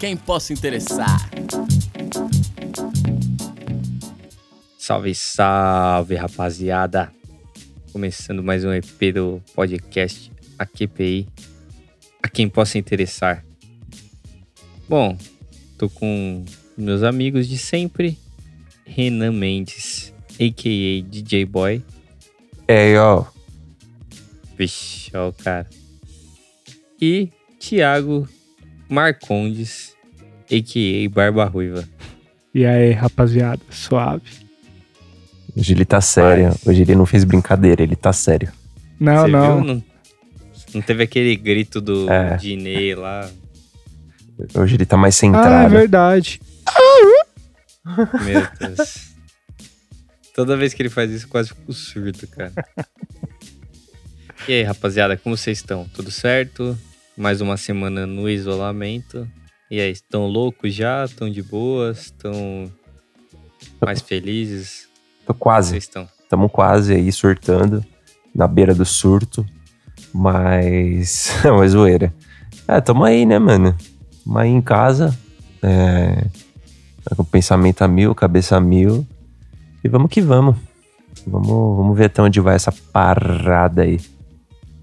[0.00, 1.30] quem possa interessar.
[4.78, 7.12] Salve, salve, rapaziada.
[7.92, 11.28] Começando mais um EP do podcast AQPI.
[12.22, 13.44] A quem possa interessar.
[14.88, 15.18] Bom,
[15.76, 16.46] tô com
[16.78, 18.18] meus amigos de sempre.
[18.86, 21.10] Renan Mendes, a.k.a.
[21.10, 21.84] DJ Boy.
[22.66, 23.26] É, ó.
[24.56, 25.68] Vixe, ó cara.
[26.98, 28.26] E Thiago
[28.88, 29.89] Marcondes,
[30.50, 31.08] a.k.a.
[31.10, 31.88] Barba Ruiva.
[32.54, 34.22] E aí, rapaziada, suave?
[35.56, 36.48] Hoje ele tá sério.
[36.48, 38.52] Mas- Hoje ele não fez brincadeira, ele tá sério.
[38.98, 39.56] Não, Você não.
[39.56, 39.74] viu?
[39.74, 39.84] Não,
[40.74, 42.36] não teve aquele grito do É.
[42.36, 43.28] Dinei lá.
[44.54, 45.70] Hoje ele tá mais Ah, é centrado.
[45.70, 46.40] verdade.
[48.24, 49.10] Meu Deus.
[50.34, 52.52] Toda vez que ele faz isso, quase fico surdo, cara.
[54.48, 55.86] E aí, rapaziada, como vocês estão?
[55.92, 56.78] Tudo certo?
[57.16, 59.28] Mais uma semana no isolamento.
[59.70, 61.04] E aí, estão loucos já?
[61.04, 62.06] Estão de boas?
[62.06, 62.68] Estão
[63.80, 64.88] mais felizes?
[65.24, 65.70] Tô quase.
[65.70, 66.08] vocês estão?
[66.28, 67.84] Tamo quase aí surtando.
[68.34, 69.46] Na beira do surto.
[70.12, 71.30] Mas.
[71.46, 72.12] É uma zoeira.
[72.66, 73.76] É, tamo aí, né, mano?
[74.24, 75.16] Tamo aí em casa.
[75.62, 76.26] É.
[77.16, 79.06] Com pensamento a mil, cabeça a mil.
[79.84, 80.56] E vamos que vamos.
[81.24, 84.00] Vamos, vamos ver até onde vai essa parada aí.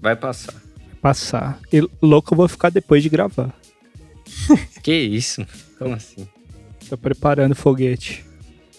[0.00, 0.54] Vai passar.
[1.02, 1.58] Passar.
[1.70, 3.54] E louco eu vou ficar depois de gravar.
[4.82, 5.46] Que isso?
[5.78, 6.28] Como assim?
[6.88, 8.24] Tô preparando foguete.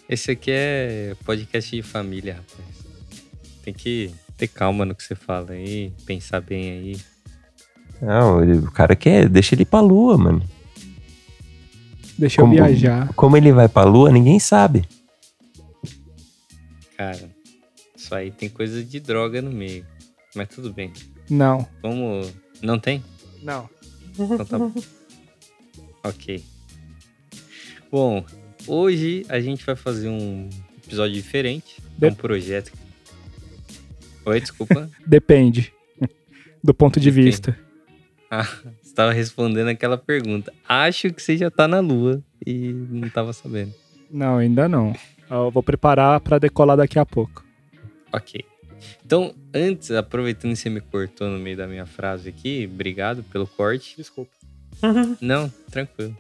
[0.08, 2.68] Esse aqui é podcast de família, rapaz.
[3.64, 6.98] Tem que ter calma no que você fala aí, pensar bem aí.
[8.02, 9.30] Não, ele- o cara quer.
[9.30, 10.42] Deixa ele ir pra lua, mano.
[12.18, 13.14] Deixa Como- eu viajar.
[13.14, 14.88] Como ele vai pra lua, ninguém sabe.
[16.98, 17.30] Cara,
[17.96, 19.86] isso aí tem coisa de droga no meio.
[20.36, 20.92] Mas tudo bem.
[21.30, 21.68] Não.
[21.82, 22.34] Vamos.
[22.62, 23.04] Não tem?
[23.44, 23.70] Não.
[24.18, 24.74] Então tá bom.
[26.04, 26.44] ok.
[27.92, 28.24] Bom,
[28.68, 30.50] hoje a gente vai fazer um
[30.86, 31.78] episódio diferente.
[32.02, 32.72] É um De- projeto.
[34.26, 34.90] Oi, desculpa.
[35.06, 35.74] Depende.
[36.64, 37.26] Do ponto de Depende.
[37.30, 37.60] vista.
[38.30, 38.44] Ah,
[38.82, 40.54] você tava respondendo aquela pergunta.
[40.68, 43.74] Acho que você já tá na lua e não tava sabendo.
[44.12, 44.94] Não, ainda não.
[45.30, 47.44] Eu vou preparar pra decolar daqui a pouco.
[48.14, 48.44] Ok.
[49.06, 53.48] Então, antes, aproveitando que você me cortou no meio da minha frase aqui, obrigado pelo
[53.48, 53.96] corte.
[53.98, 54.32] Desculpa.
[55.22, 56.16] Não, tranquilo.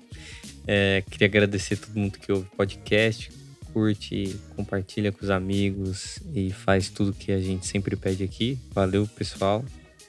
[0.68, 3.32] É, queria agradecer todo mundo que ouve o podcast,
[3.74, 8.58] curte, compartilha com os amigos e faz tudo que a gente sempre pede aqui.
[8.72, 9.64] Valeu, pessoal.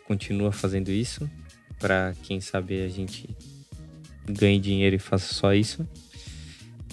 [0.06, 1.28] Continua fazendo isso
[1.78, 3.28] para quem sabe a gente
[4.28, 5.88] ganhe dinheiro e faça só isso.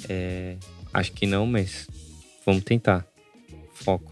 [0.07, 0.55] É,
[0.93, 1.87] acho que não, mas
[2.45, 3.05] vamos tentar.
[3.73, 4.11] Foco.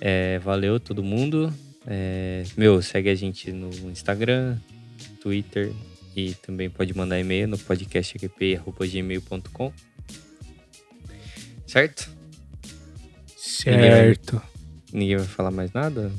[0.00, 1.52] É, valeu todo mundo.
[1.86, 4.58] É, meu, segue a gente no Instagram,
[5.20, 5.72] Twitter
[6.14, 9.72] e também pode mandar e-mail no podcastaqp.gmail.com
[11.66, 12.08] Certo?
[13.36, 14.40] Certo.
[14.92, 16.10] Ninguém vai falar mais nada?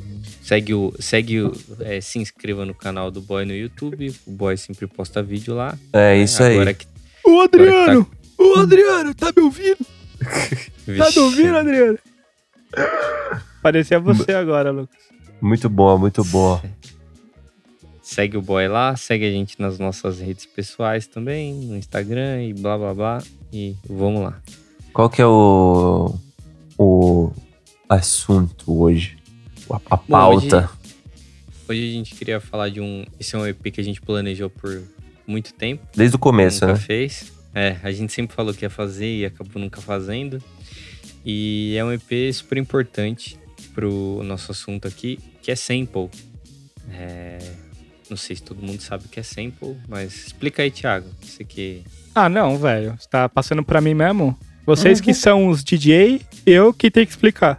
[0.41, 0.93] Segue o.
[0.97, 1.51] Segue o.
[1.81, 4.15] é, se inscreva no canal do Boy no YouTube.
[4.25, 5.77] O Boy sempre posta vídeo lá.
[5.91, 6.53] É isso aí.
[6.53, 6.87] Agora que.
[7.25, 8.09] Ô, Adriano!
[8.37, 9.85] Ô, Adriano, tá me ouvindo?
[10.97, 11.99] Tá me ouvindo, Adriano?
[13.61, 14.97] Parecia você agora, Lucas.
[15.39, 16.61] Muito boa, muito boa.
[18.11, 22.53] Segue o Boy lá, segue a gente nas nossas redes pessoais também, no Instagram e
[22.53, 23.23] blá blá blá.
[23.53, 24.41] E vamos lá.
[24.91, 26.13] Qual que é o,
[26.77, 27.31] o
[27.87, 29.17] assunto hoje?
[29.89, 30.69] A, pauta.
[31.69, 33.05] Hoje a gente queria falar de um.
[33.17, 34.83] Esse é um EP que a gente planejou por
[35.25, 35.87] muito tempo.
[35.95, 36.85] Desde o começo, nunca né?
[36.85, 37.31] fez.
[37.55, 40.43] É, a gente sempre falou que ia fazer e acabou nunca fazendo.
[41.23, 43.39] E é um EP super importante
[43.73, 46.09] pro nosso assunto aqui, que é sample.
[46.91, 47.39] É,
[48.11, 51.07] não sei se todo mundo sabe o que é sample, mas explica aí, Thiago.
[51.21, 51.81] Você que.
[52.13, 52.93] Ah, não, velho.
[52.99, 54.37] Você tá passando pra mim mesmo?
[54.65, 57.57] Vocês que são os DJ, eu que tenho que explicar.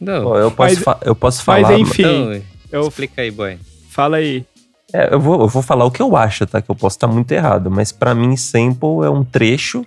[0.00, 1.78] Não, Pô, eu, posso Mas- eu posso mas falar.
[1.78, 2.02] enfim.
[2.02, 3.58] então, Eu explica aí, boy.
[3.90, 4.44] fala aí.
[4.92, 6.62] É, eu, vou, eu vou falar o que eu acho, tá?
[6.62, 7.70] Que eu posso estar muito errado.
[7.70, 9.84] Mas pra mim, sample é um trecho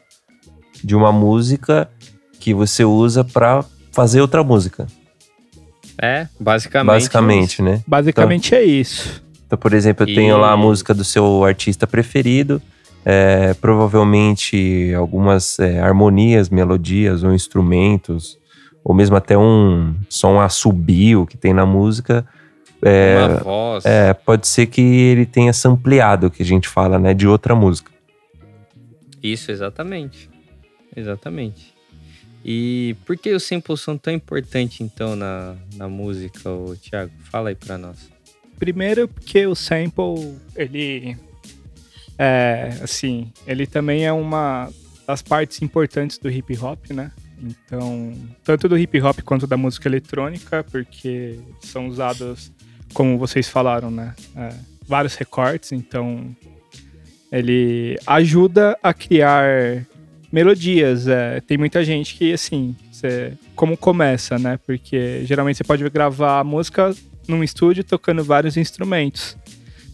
[0.83, 1.89] de uma música
[2.39, 4.88] que você usa pra fazer outra música.
[6.01, 6.88] É, basicamente.
[6.95, 7.81] basicamente, né?
[7.88, 9.24] Basicamente é isso.
[9.50, 12.62] Então, por exemplo, eu tenho lá a E- música do seu artista preferido,
[13.04, 18.38] é, provavelmente algumas é, harmonias, melodias ou instrumentos,
[18.84, 22.24] ou mesmo até um som assobio que tem na música.
[22.86, 23.86] É, Uma voz.
[23.86, 27.92] é, pode ser que ele tenha sampleado, que a gente fala, né, de outra música.
[29.24, 30.30] Isso, exatamente.
[30.95, 31.74] Exatamente.
[32.45, 36.52] E por que os samples são tão importantes, então, na, na música,
[36.84, 37.12] Thiago?
[37.31, 37.98] Fala aí pra nós.
[38.59, 41.17] Primeiro porque o sample, ele
[42.21, 44.69] É, assim, ele também é uma
[45.07, 47.11] das partes importantes do hip hop, né?
[47.41, 48.13] Então,
[48.44, 52.51] tanto do hip hop quanto da música eletrônica, porque são usados,
[52.94, 54.13] como vocês falaram, né?
[54.35, 54.50] É,
[54.85, 56.35] vários recortes, então
[57.31, 59.85] ele ajuda a criar
[60.29, 61.07] melodias.
[61.07, 64.59] É, tem muita gente que, assim, cê, como começa, né?
[64.65, 66.94] Porque geralmente você pode gravar música
[67.30, 69.38] num estúdio tocando vários instrumentos.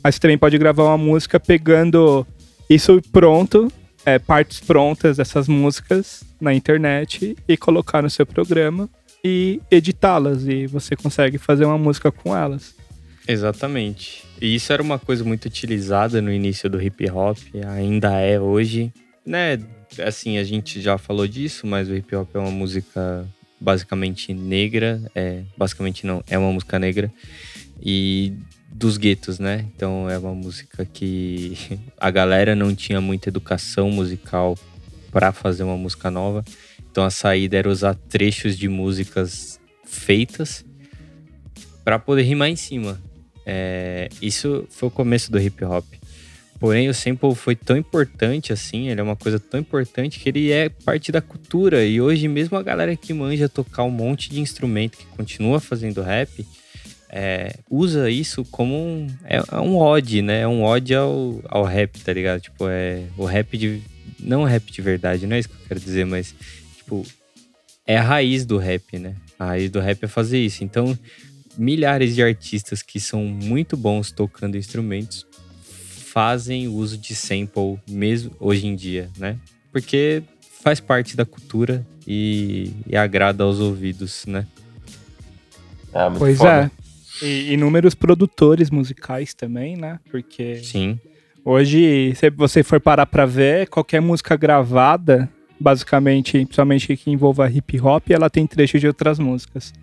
[0.04, 2.26] Mas você também pode gravar uma música pegando
[2.70, 3.72] isso pronto,
[4.06, 8.90] é, partes prontas dessas músicas na internet e colocar no seu programa
[9.24, 10.48] e editá-las.
[10.48, 12.76] E você consegue fazer uma música com elas.
[13.28, 14.24] Exatamente.
[14.40, 17.38] E isso era uma coisa muito utilizada no início do hip hop,
[17.68, 18.94] ainda é hoje.
[19.26, 19.60] Né,
[20.06, 23.26] assim, a gente já falou disso, mas o hip hop é uma música
[23.60, 27.12] basicamente negra, é, basicamente não, é uma música negra
[27.82, 28.34] e
[28.70, 29.66] dos guetos, né?
[29.74, 31.58] Então é uma música que
[31.98, 34.58] a galera não tinha muita educação musical
[35.12, 36.44] para fazer uma música nova.
[36.92, 40.66] Então a saída era usar trechos de músicas feitas
[41.84, 43.02] para poder rimar em cima.
[43.46, 45.86] É, isso foi o começo do hip hop.
[46.60, 50.52] Porém, o sample foi tão importante assim, ele é uma coisa tão importante que ele
[50.52, 51.86] é parte da cultura.
[51.86, 56.02] E hoje, mesmo a galera que manja tocar um monte de instrumento, que continua fazendo
[56.02, 56.46] rap,
[57.10, 60.42] é, usa isso como um, é, é um ode, né?
[60.42, 62.42] É um ode ao, ao rap, tá ligado?
[62.42, 63.82] Tipo, é o rap de.
[64.18, 66.34] Não rap de verdade, não é isso que eu quero dizer, mas,
[66.78, 67.06] tipo,
[67.86, 69.16] é a raiz do rap, né?
[69.38, 70.64] A raiz do rap é fazer isso.
[70.64, 70.98] Então,
[71.58, 75.26] milhares de artistas que são muito bons tocando instrumentos
[76.16, 79.38] fazem uso de sample mesmo hoje em dia, né?
[79.70, 80.24] Porque
[80.64, 84.48] faz parte da cultura e, e agrada aos ouvidos, né?
[85.94, 86.72] Ah, pois foda.
[87.22, 87.26] é.
[87.26, 90.00] E inúmeros produtores musicais também, né?
[90.10, 90.98] Porque Sim.
[91.44, 95.30] hoje, se você for parar pra ver, qualquer música gravada,
[95.60, 99.74] basicamente, principalmente que envolva hip hop, ela tem trechos de outras músicas.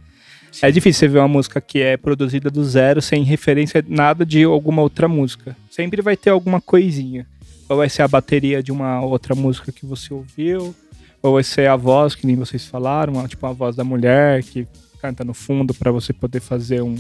[0.61, 4.45] É difícil você ver uma música que é produzida do zero, sem referência nada de
[4.45, 5.57] alguma outra música.
[5.71, 7.27] Sempre vai ter alguma coisinha.
[7.69, 10.75] Ou vai ser a bateria de uma outra música que você ouviu,
[11.23, 14.67] ou vai ser a voz, que nem vocês falaram, tipo a voz da mulher que
[15.01, 16.97] canta no fundo para você poder fazer um,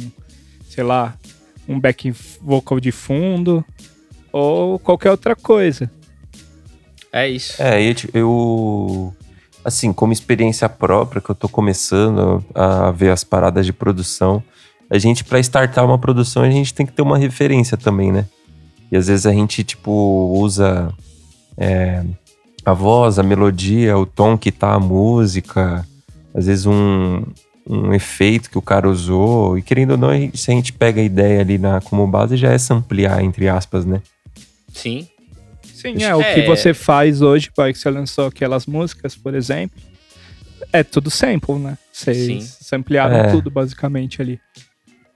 [0.69, 1.15] sei lá,
[1.69, 2.11] um back
[2.41, 3.65] vocal de fundo,
[4.33, 5.91] ou qualquer outra coisa.
[7.13, 7.63] É isso.
[7.63, 7.79] É,
[8.15, 9.15] eu,
[9.65, 14.43] assim, como experiência própria, que eu tô começando a ver as paradas de produção,
[14.91, 18.27] a gente, para startar uma produção, a gente tem que ter uma referência também, né?
[18.91, 19.91] E às vezes a gente, tipo,
[20.39, 20.93] usa
[21.57, 22.05] é,
[22.65, 25.87] a voz, a melodia, o tom que tá a música,
[26.35, 27.23] às vezes um,
[27.67, 31.05] um efeito que o cara usou, e querendo ou não, se a gente pega a
[31.05, 34.03] ideia ali na, como base, já é ampliar, entre aspas, né?
[34.73, 35.07] Sim,
[35.83, 39.35] Sim, é, é, o que você faz hoje, para que você lançou aquelas músicas, por
[39.35, 39.81] exemplo,
[40.73, 41.77] é tudo sample, né?
[41.93, 43.31] Vocês samplearam é.
[43.33, 44.39] tudo basicamente ali.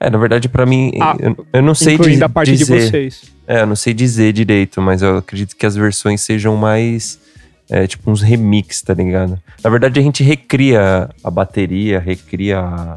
[0.00, 2.24] É, na verdade, para mim, ah, eu, eu, não sei dizer.
[2.24, 3.22] a parte dizer, de vocês.
[3.46, 7.24] É, eu não sei dizer direito, mas eu acredito que as versões sejam mais.
[7.68, 9.40] É, tipo uns remix, tá ligado?
[9.62, 12.96] Na verdade, a gente recria a bateria, recria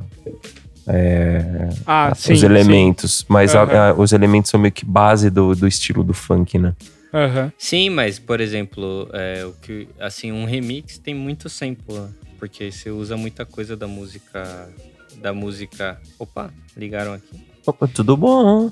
[0.88, 3.26] é, ah, sim, os elementos, sim.
[3.30, 3.62] mas uhum.
[3.62, 6.74] a, a, os elementos são meio que base do, do estilo do funk, né?
[7.14, 7.52] Uhum.
[7.58, 12.90] Sim, mas, por exemplo, é, o que, assim, um remix tem muito sample, porque você
[12.90, 14.70] usa muita coisa da música.
[15.18, 16.00] Da música.
[16.18, 17.44] Opa, ligaram aqui.
[17.66, 18.72] Opa, tudo bom?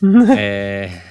[0.38, 1.02] é.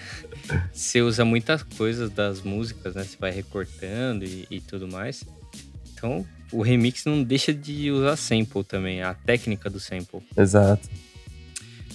[0.73, 3.03] Você usa muitas coisas das músicas, né?
[3.03, 5.23] Você vai recortando e, e tudo mais.
[5.93, 10.21] Então, o remix não deixa de usar sample também, a técnica do sample.
[10.35, 10.89] Exato.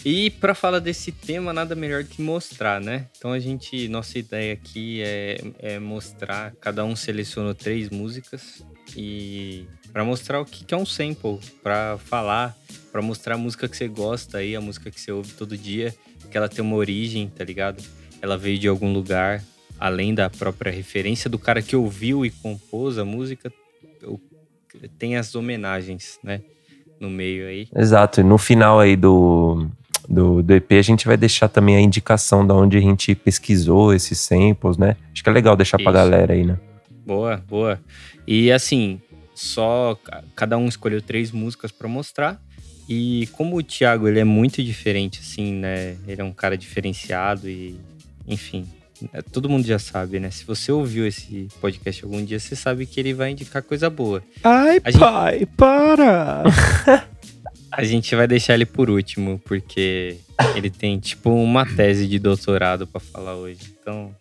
[0.05, 3.07] E para falar desse tema, nada melhor que mostrar, né?
[3.17, 8.65] Então a gente, nossa ideia aqui é, é mostrar, cada um selecionou três músicas
[8.97, 12.57] e para mostrar o que é um sample, para falar,
[12.93, 15.95] para mostrar a música que você gosta aí, a música que você ouve todo dia,
[16.31, 17.83] que ela tem uma origem, tá ligado?
[18.21, 19.43] Ela veio de algum lugar,
[19.79, 23.53] além da própria referência do cara que ouviu e compôs a música,
[24.99, 26.43] tem as homenagens, né?
[27.01, 27.69] No meio aí.
[27.75, 29.69] Exato, e no final aí do,
[30.09, 33.95] do, do EP, a gente vai deixar também a indicação da onde a gente pesquisou
[33.95, 34.97] esses samples, né?
[35.13, 35.85] Acho que é legal deixar Isso.
[35.85, 36.59] pra galera aí, né?
[37.05, 37.81] Boa, boa.
[38.27, 39.01] E assim,
[39.35, 39.99] só
[40.35, 42.41] cada um escolheu três músicas para mostrar.
[42.89, 45.97] E como o Thiago ele é muito diferente, assim, né?
[46.07, 47.81] Ele é um cara diferenciado e,
[48.27, 48.65] enfim,
[49.13, 50.31] é, todo mundo já sabe, né?
[50.31, 54.23] Se você ouviu esse podcast algum dia, você sabe que ele vai indicar coisa boa.
[54.43, 55.47] Ai, a pai, gente...
[55.57, 56.45] para!
[57.73, 60.17] A gente vai deixar ele por último, porque
[60.55, 63.75] ele tem tipo uma tese de doutorado para falar hoje.
[63.81, 64.15] Então,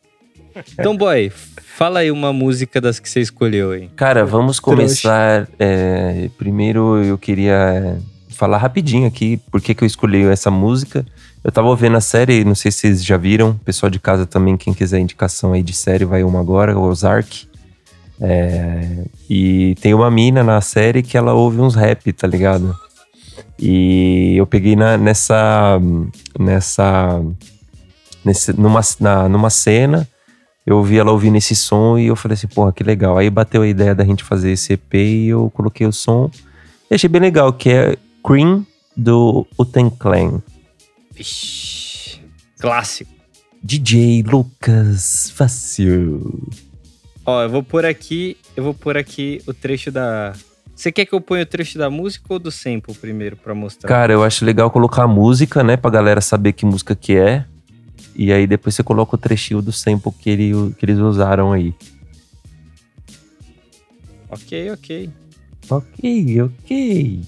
[0.79, 3.89] Então, boy, fala aí uma música das que você escolheu aí.
[3.95, 5.47] Cara, vamos começar.
[5.59, 7.97] é, primeiro eu queria
[8.29, 11.05] falar rapidinho aqui por que que eu escolhi essa música.
[11.43, 13.53] Eu tava vendo a série, não sei se vocês já viram.
[13.63, 17.47] Pessoal de casa também, quem quiser indicação aí de série, vai uma agora, Ozark.
[18.19, 22.75] É, e tem uma mina na série que ela ouve uns rap, tá ligado?
[23.59, 25.79] E eu peguei na- nessa.
[26.39, 27.21] nessa.
[28.23, 30.07] Nesse, numa, na- numa cena,
[30.65, 33.17] eu ouvi ela ouvindo esse som e eu falei assim, porra, que legal.
[33.17, 36.31] Aí bateu a ideia da gente fazer esse EP e eu coloquei o som.
[36.89, 38.65] E achei bem legal, que é Cream
[38.97, 40.41] do Uten Clan.
[41.11, 42.19] Vixe,
[42.59, 43.11] clássico.
[43.63, 46.47] DJ Lucas Fácil.
[47.25, 50.33] Ó, eu vou pôr aqui, eu vou pôr aqui o trecho da.
[50.75, 53.87] Você quer que eu ponha o trecho da música ou do sample primeiro pra mostrar?
[53.87, 55.77] Cara, eu acho legal colocar a música, né?
[55.77, 57.45] Pra galera saber que música que é.
[58.13, 61.73] E aí depois você coloca o trechinho do sample que, ele, que eles usaram aí.
[64.29, 65.09] Ok, ok.
[65.69, 67.21] Ok, ok.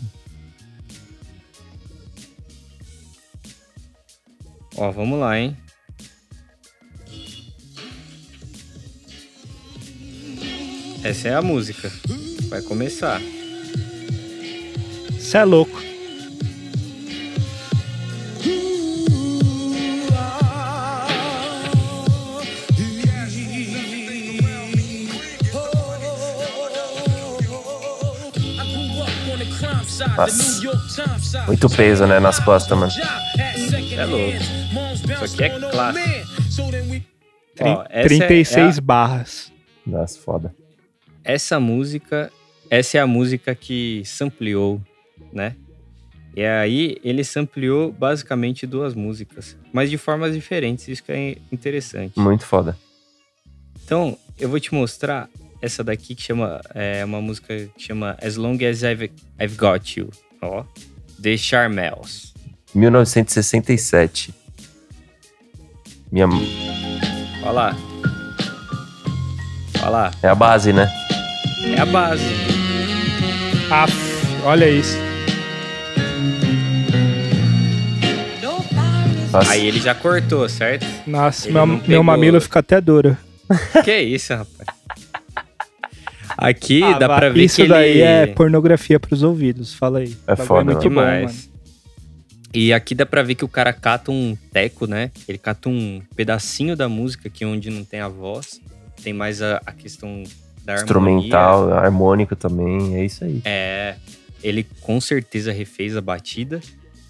[4.75, 5.57] Ó, vamos lá, hein?
[11.03, 11.89] Essa é a música.
[12.49, 13.21] Vai começar.
[15.27, 15.77] Você é louco.
[30.17, 31.45] Nossa.
[31.47, 32.91] Muito peso, né, nas costas, mano.
[33.95, 34.37] É louco.
[34.37, 36.07] Isso aqui é clássico.
[37.59, 39.51] Ó, Trin- é- 36 é a- barras.
[39.85, 40.53] Nossa, foda.
[41.23, 42.31] essa música,
[42.69, 44.81] essa é a música que sampleou,
[45.31, 45.55] né?
[46.35, 52.19] E aí ele sampleou basicamente duas músicas, mas de formas diferentes, isso que é interessante.
[52.19, 52.77] Muito foda.
[53.83, 55.29] Então, eu vou te mostrar
[55.61, 59.99] essa daqui que chama é uma música que chama As Long as I've, I've Got
[59.99, 60.09] You,
[60.41, 60.63] ó,
[61.21, 62.33] The Charmels.
[62.75, 64.31] 1967.
[66.11, 66.27] Minha.
[67.43, 67.77] Olha lá.
[69.81, 70.87] Olha lá, É a base, né?
[71.75, 72.23] é a base.
[73.71, 73.93] Aff,
[74.45, 75.06] olha isso.
[79.37, 79.51] Nossa.
[79.51, 80.85] Aí ele já cortou, certo?
[81.05, 83.15] Nossa, Ele meu, meu mamilo fica até duro.
[83.83, 84.67] que isso, rapaz?
[86.37, 88.01] Aqui Ah, dá pra ver isso que daí ele...
[88.01, 90.15] é pornografia pros ouvidos, fala aí.
[90.27, 91.27] É Bagulho foda, muito mano.
[91.27, 91.39] bom, mano.
[92.53, 95.11] E aqui dá pra ver que o cara cata um teco, né?
[95.27, 98.59] Ele cata um pedacinho da música que onde não tem a voz.
[99.03, 100.23] Tem mais a, a questão
[100.63, 100.83] da harmonia.
[100.83, 103.41] Instrumental, harmônico também, é isso aí.
[103.45, 103.95] É,
[104.43, 106.59] ele com certeza refez a batida.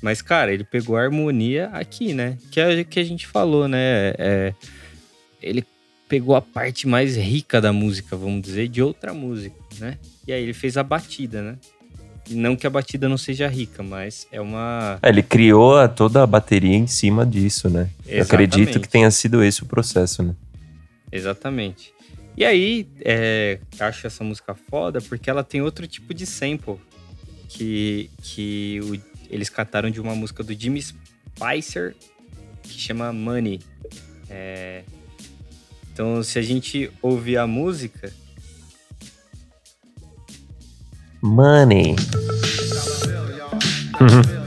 [0.01, 2.37] Mas, cara, ele pegou a harmonia aqui, né?
[2.51, 4.13] Que é o que a gente falou, né?
[4.17, 4.53] É,
[5.41, 5.65] ele
[6.07, 9.97] pegou a parte mais rica da música, vamos dizer, de outra música, né?
[10.27, 11.55] E aí ele fez a batida, né?
[12.29, 14.99] Não que a batida não seja rica, mas é uma.
[15.01, 17.89] É, ele criou toda a bateria em cima disso, né?
[18.05, 18.79] Eu acredito Exatamente.
[18.81, 20.35] que tenha sido esse o processo, né?
[21.11, 21.93] Exatamente.
[22.35, 26.75] E aí, é, acho essa música foda porque ela tem outro tipo de sample
[27.47, 31.95] que, que o- eles cataram de uma música do Jimmy Spicer
[32.63, 33.59] que chama Money.
[34.29, 34.83] É,
[35.93, 38.13] então, se a gente ouvir a música,
[41.21, 41.95] Money.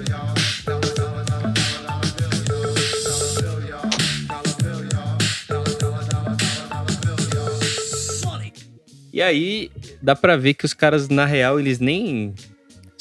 [9.12, 12.32] e aí dá pra ver que os caras, na real, eles nem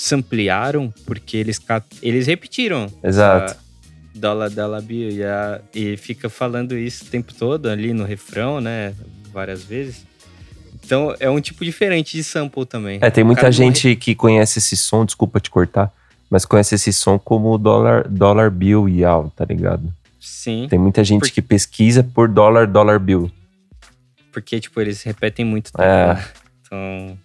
[0.03, 1.59] samplearam, porque eles,
[2.01, 2.87] eles repetiram.
[3.03, 3.57] Exato.
[4.15, 8.61] Dólar, dólar bill, e, a- e fica falando isso o tempo todo ali no refrão,
[8.61, 8.93] né?
[9.33, 10.05] Várias vezes.
[10.85, 12.97] Então é um tipo diferente de sample também.
[13.01, 15.93] É, tem muita gente que conhece esse som, desculpa te cortar,
[16.29, 19.93] mas conhece esse som como dólar, dólar bill Yao, tá ligado?
[20.19, 23.29] Sim, Tem muita gente Por- que pesquisa por dólar, dólar bill.
[24.31, 26.13] porque, tipo, eles repetem muito tempo, É.
[26.13, 26.25] né?
[26.61, 27.17] Então,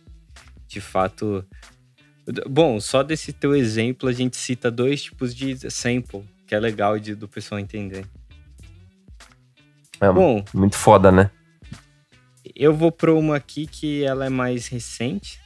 [0.66, 1.45] de fato.
[2.49, 6.99] Bom, só desse teu exemplo a gente cita dois tipos de sample, que é legal
[6.99, 8.07] de, do pessoal entender.
[10.00, 11.31] É Bom, muito foda, né?
[12.54, 15.40] eu vou pro uma aqui que ela é mais recente.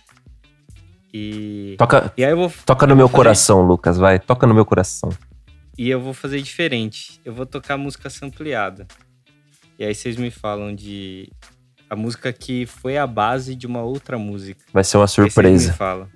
[1.12, 1.74] E.
[1.78, 2.52] Toca, E aí eu vou.
[2.66, 4.18] toca eu no vou meu fazer- coração, Lucas, vai.
[4.18, 5.10] Toca no meu coração.
[5.76, 7.20] E eu vou fazer diferente.
[7.24, 8.86] Eu vou tocar música sampleada.
[9.78, 11.30] E aí vocês me falam de.
[11.88, 14.62] A música que foi a base de uma outra música.
[14.72, 15.72] Vai ser uma Aí vocês me surpresa.
[15.72, 16.08] falam.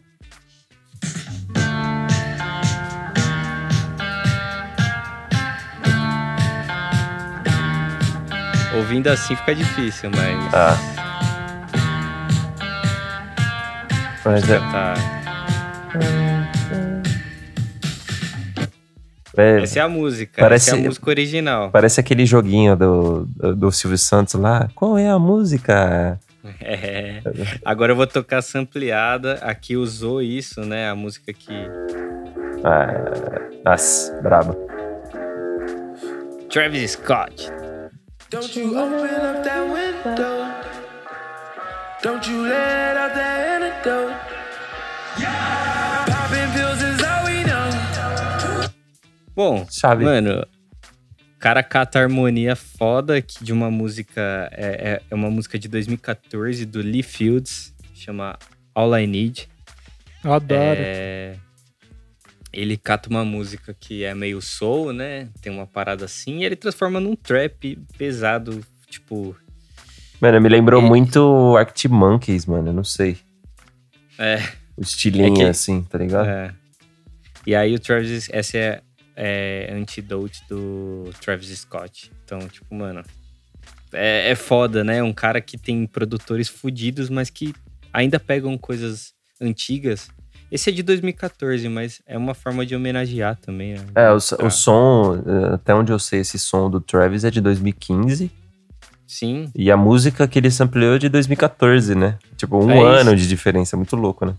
[8.76, 10.54] Ouvindo assim fica difícil, mas.
[10.54, 10.76] Ah.
[14.24, 14.94] Mas é, Tá.
[19.36, 20.40] é- Essa é a música.
[20.40, 21.70] Parece- Essa é a música original.
[21.70, 24.68] parece aquele joguinho do, do, do Silvio Santos lá.
[24.74, 26.18] Qual é a música?
[26.60, 27.20] É.
[27.64, 29.34] Agora eu vou tocar sampleada.
[29.42, 30.88] Aqui usou isso, né?
[30.88, 31.52] A música que.
[32.64, 34.56] Ah, nossa, braba.
[36.50, 37.50] Travis Scott.
[38.32, 40.48] Don't you open up that window.
[42.02, 44.14] Don't you let out that antidote.
[46.10, 48.70] Popping pills is all we know.
[49.36, 50.04] Bom, Chave.
[50.04, 50.46] mano.
[51.36, 54.48] O cara cata a harmonia foda aqui de uma música.
[54.52, 57.74] É, é- é uma música de 2014 do Lee Fields.
[57.94, 58.38] Chama
[58.74, 59.48] All I Need.
[60.24, 60.60] Eu adoro.
[60.80, 61.36] É,
[62.52, 65.28] Ele cata uma música que é meio soul, né?
[65.40, 69.34] Tem uma parada assim, e ele transforma num trap pesado, tipo.
[70.20, 70.84] Mano, me lembrou É.
[70.84, 72.68] muito Arctic Monkeys, mano.
[72.68, 73.16] Eu não sei.
[74.18, 74.36] É,
[74.76, 76.28] O estilinho É que- assim, tá ligado?
[76.28, 76.54] é.
[77.46, 78.82] E aí o Travis, essa é,
[79.16, 82.10] é antidote do Travis Scott.
[82.24, 83.02] Então, tipo, mano.
[83.92, 85.02] É, é foda, né?
[85.02, 87.52] Um cara que tem produtores fudidos, mas que
[87.92, 90.08] ainda pegam coisas antigas.
[90.52, 93.72] Esse é de 2014, mas é uma forma de homenagear também.
[93.72, 93.86] né?
[93.94, 97.40] É, o, o som, eh, até onde eu sei, esse som do Travis é de
[97.40, 98.30] 2015.
[99.06, 102.18] Sim, E a música que ele sampleou é de 2014, né?
[102.36, 103.22] Tipo, um É ano isso.
[103.22, 103.76] de diferença.
[103.76, 104.34] Muito louco, né?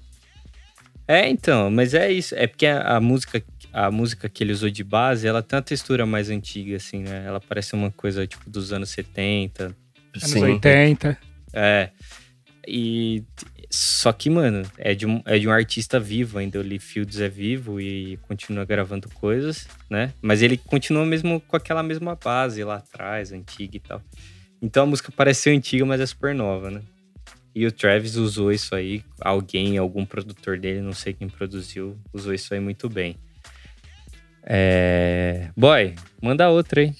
[1.08, 2.34] É, então, mas é isso.
[2.36, 5.64] É porque a, a música, a música que ele usou de base, ela tem uma
[5.64, 7.24] textura mais antiga, assim, né?
[7.26, 9.76] Ela parece uma coisa, tipo, dos anos 70.
[10.16, 11.18] Anos 80.
[11.54, 11.90] É.
[12.68, 13.24] E.
[13.76, 16.60] Só que, mano, é de, um, é de um artista vivo ainda.
[16.60, 20.14] O Lee Fields é vivo e continua gravando coisas, né?
[20.22, 24.00] Mas ele continua mesmo com aquela mesma base lá atrás, antiga e tal.
[24.62, 26.82] Então a música parece ser antiga, mas é super nova, né?
[27.56, 32.32] E o Travis usou isso aí, alguém, algum produtor dele, não sei quem produziu, usou
[32.32, 33.16] isso aí muito bem.
[34.44, 35.50] É...
[35.58, 36.94] Boy, manda outra aí.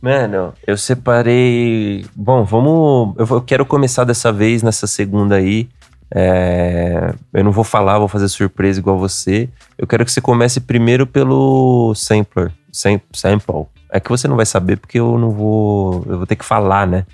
[0.00, 2.06] Mano, eu separei.
[2.16, 3.14] Bom, vamos.
[3.18, 5.68] Eu, quero começar dessa vez, nessa segunda aí.
[6.12, 9.48] É, Eu não vou falar, vou fazer surpresa igual você.
[9.78, 12.52] Eu quero que você comece primeiro pelo sampler.
[12.72, 13.66] Sam, sample.
[13.90, 16.04] É que você não vai saber porque eu não vou.
[16.08, 17.06] Eu vou ter que falar, né?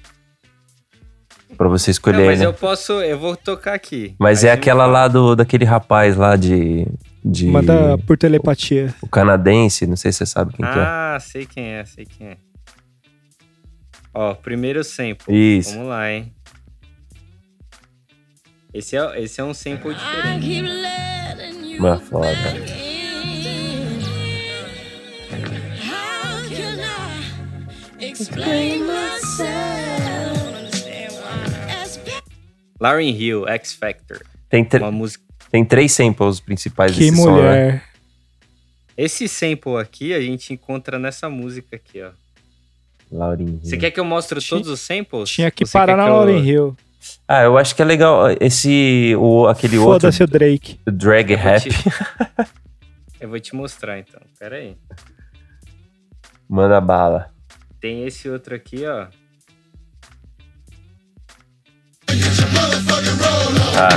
[1.57, 2.45] Pra você escolher, Não, mas né?
[2.47, 4.15] eu posso, eu vou tocar aqui.
[4.19, 6.87] Mas Aí é aquela lá do, daquele rapaz lá de.
[7.25, 8.95] de Manda por telepatia.
[9.01, 10.83] O canadense, não sei se você sabe quem que é.
[10.83, 12.37] Ah, sei quem é, sei quem é.
[14.13, 15.25] Ó, primeiro sample.
[15.59, 15.73] Isso.
[15.73, 16.33] Vamos lá, hein?
[18.77, 20.61] Esse é, esse é um sample diferente.
[21.79, 22.29] Uma foda.
[32.81, 34.21] Lauryn Hill, X Factor.
[34.49, 35.25] Tem, Uma música.
[35.51, 37.33] tem três samples principais Que desse som, né?
[37.43, 37.85] mulher.
[38.97, 42.11] Esse sample aqui a gente encontra nessa música aqui, ó.
[43.11, 43.61] Laurinho.
[43.63, 45.31] Você quer que eu mostre todos os samples?
[45.31, 46.77] Tinha que Você parar na que eu- Lauren Hill.
[47.29, 50.79] Ah, eu acho que é legal esse o aquele outro Foda-se o Drake.
[50.87, 51.63] drag Eu vou rap.
[51.63, 51.71] te-
[53.21, 54.21] Eu vou te mostrar então.
[54.39, 54.77] Pera aí.
[56.49, 57.31] Manda bala.
[57.81, 59.07] Tem esse outro aqui, ó.
[63.79, 63.89] Ah,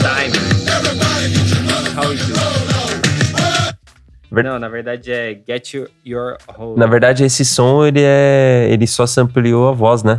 [0.00, 0.32] Time.
[1.96, 2.34] How you do?
[4.32, 6.78] Ver- Não, na verdade é Get Your, your Hold.
[6.78, 10.18] na verdade esse som ele é ele só sampleou a voz, né?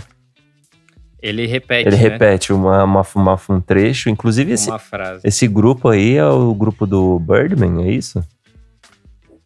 [1.22, 2.02] Ele repete, Ele né?
[2.02, 4.70] repete uma, uma, uma- um trecho, inclusive esse
[5.24, 8.26] esse grupo aí é o grupo do Birdman, é isso?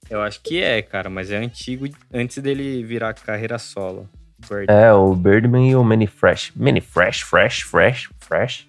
[0.10, 4.08] Eu acho que é, cara, mas é antigo, antes dele virar carreira solo.
[4.48, 4.68] Bird.
[4.70, 6.52] É, o Birdman e o Manny Fresh.
[6.56, 8.68] Manny Fresh, Fresh, Fresh, Fresh.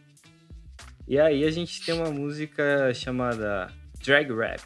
[1.06, 3.68] E aí a gente tem uma música chamada
[4.04, 4.62] Drag Rap,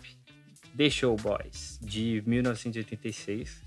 [0.76, 3.60] The Show Boys, de 1986.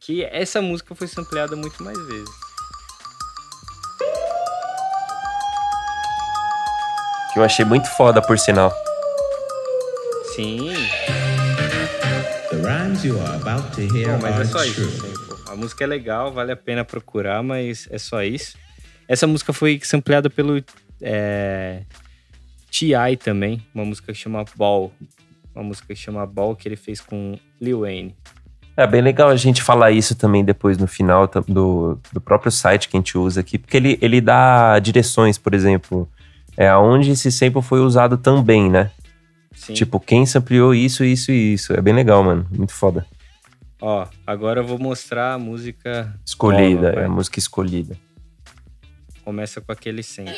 [0.00, 2.43] Que essa música foi sampleada muito mais vezes.
[7.34, 8.72] Que eu achei muito foda, por sinal.
[10.36, 10.72] Sim,
[12.48, 14.80] The rhymes you are about to hear Bom, mas é só isso.
[14.82, 15.50] assim.
[15.50, 18.56] A música é legal, vale a pena procurar, mas é só isso.
[19.08, 20.62] Essa música foi sampleada pelo
[21.02, 21.82] é,
[22.70, 23.16] T.I.
[23.16, 24.92] também, uma música que chama Ball.
[25.52, 28.14] Uma música que chama Ball que ele fez com Lil Wayne.
[28.76, 32.88] É bem legal a gente falar isso também depois no final do, do próprio site
[32.88, 36.08] que a gente usa aqui, porque ele, ele dá direções, por exemplo,
[36.56, 38.90] é aonde esse sample foi usado também, né?
[39.54, 39.72] Sim.
[39.74, 41.72] Tipo, quem sampleou isso, isso e isso.
[41.72, 42.46] É bem legal, mano.
[42.50, 43.06] Muito foda.
[43.80, 46.14] Ó, agora eu vou mostrar a música.
[46.24, 47.96] Escolhida, nova, é a música escolhida.
[49.24, 50.34] Começa com aquele centro.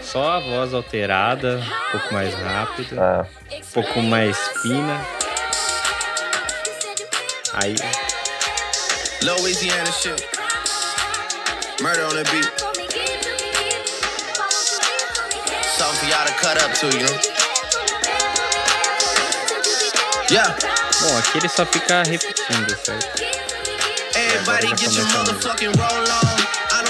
[0.00, 5.00] Só a voz alterada, um pouco mais rápida, Ah, um pouco mais fina.
[7.54, 7.74] Aí,
[9.22, 10.22] Louisiana shit.
[11.82, 12.75] Murder on the beat.
[15.76, 17.16] Something for y'all to cut up to, you know?
[20.30, 20.56] Yeah.
[21.02, 23.06] bom, aqui ele só fica repetindo, certo?
[24.16, 26.36] Everybody get your motherfucking roll on.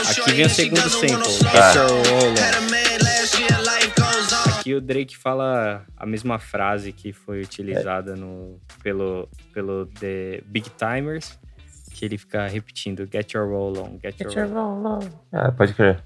[0.08, 1.72] Aqui vem o segundo sample, slow Get Tá.
[1.74, 2.34] Your Roll On.
[4.60, 10.70] Aqui o Drake fala a mesma frase que foi utilizada no, pelo, pelo The Big
[10.70, 11.38] Timers,
[11.92, 15.00] que ele fica repetindo, get your roll on, get, your, roll on.
[15.32, 16.02] ah, pode crer.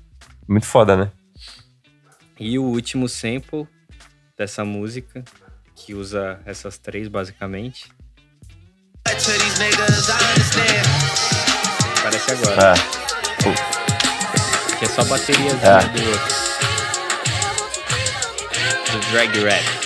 [0.49, 1.13] Muito foda, né?
[2.41, 3.69] E o último sample
[4.37, 5.23] dessa música,
[5.77, 7.93] que usa essas três basicamente,
[12.03, 12.75] parece agora, Ah,
[14.79, 15.81] que é só bateria Ah.
[15.83, 16.41] do outro.
[18.93, 19.81] Do Drag Rap.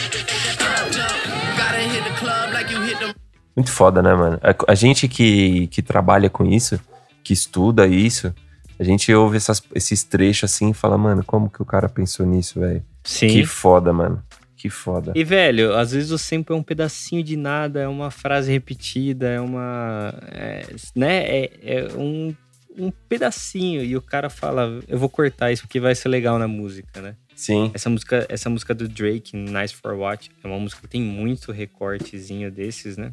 [3.56, 4.38] Muito foda, né, mano?
[4.42, 6.80] A, a gente que, que trabalha com isso,
[7.22, 8.34] que estuda isso,
[8.78, 12.24] a gente ouve essas- esses trechos assim e fala, mano, como que o cara pensou
[12.26, 12.82] nisso, velho?
[13.04, 13.28] Sim.
[13.28, 14.22] Que foda, mano.
[14.56, 15.12] Que foda.
[15.14, 19.28] E, velho, às vezes o sample é um pedacinho de nada, é uma frase repetida,
[19.28, 20.14] é uma.
[20.32, 21.16] é, né?
[21.26, 22.34] É, é um,
[22.78, 23.84] um pedacinho.
[23.84, 27.14] E o cara fala, eu vou cortar isso porque vai ser legal na música, né?
[27.36, 27.70] Sim.
[27.74, 31.52] Essa música, essa música do Drake, Nice for What, é uma música que tem muito
[31.52, 33.12] recortezinho desses, né?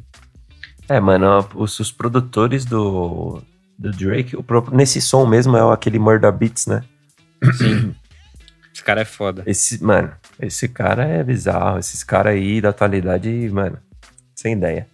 [0.88, 3.42] É, mano, os, os produtores do,
[3.82, 6.82] do Drake, o próprio, nesse som mesmo é aquele Murder Beats, né?
[7.58, 7.94] Sim.
[8.72, 9.42] Esse cara é foda.
[9.46, 11.78] Esse, mano, esse cara é bizarro.
[11.78, 13.78] Esses caras aí da atualidade, mano,
[14.34, 14.88] sem ideia.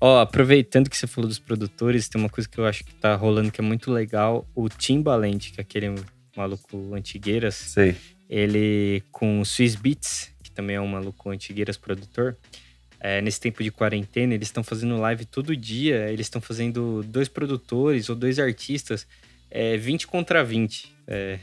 [0.00, 3.14] Ó, aproveitando que você falou dos produtores, tem uma coisa que eu acho que tá
[3.16, 4.46] rolando que é muito legal.
[4.54, 5.94] O Timbaland, que é aquele
[6.36, 7.96] maluco antigueiras, Sei.
[8.28, 12.36] ele com o Swiss Beats, que também é um maluco antigueiras produtor,
[13.00, 17.28] é, nesse tempo de quarentena, eles estão fazendo live todo dia, eles estão fazendo dois
[17.28, 19.06] produtores ou dois artistas,
[19.50, 20.92] é, 20 contra 20.
[21.06, 21.38] É,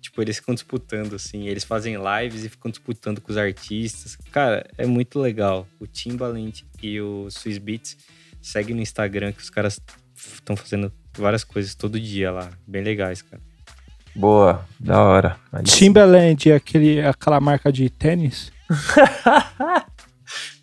[0.00, 4.16] tipo, eles ficam disputando, assim, eles fazem lives e ficam disputando com os artistas.
[4.30, 5.66] Cara, é muito legal.
[5.80, 7.96] O Timbaland e o Swiss Beats
[8.40, 9.80] segue no Instagram que os caras
[10.14, 12.50] estão fazendo várias coisas todo dia lá.
[12.66, 13.42] Bem legais, cara.
[14.14, 15.36] Boa, da hora.
[15.64, 18.52] Timberland é aquele, aquela marca de tênis.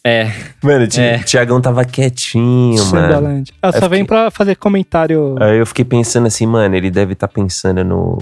[0.04, 0.32] É,
[0.64, 1.20] Mano, o Ti- É.
[1.20, 3.08] Tiagão tava quietinho, mano.
[3.08, 3.54] Timberland.
[3.62, 5.36] Ela só vem pra fazer comentário.
[5.40, 8.18] Aí eu fiquei pensando assim, mano, ele deve estar pensando no,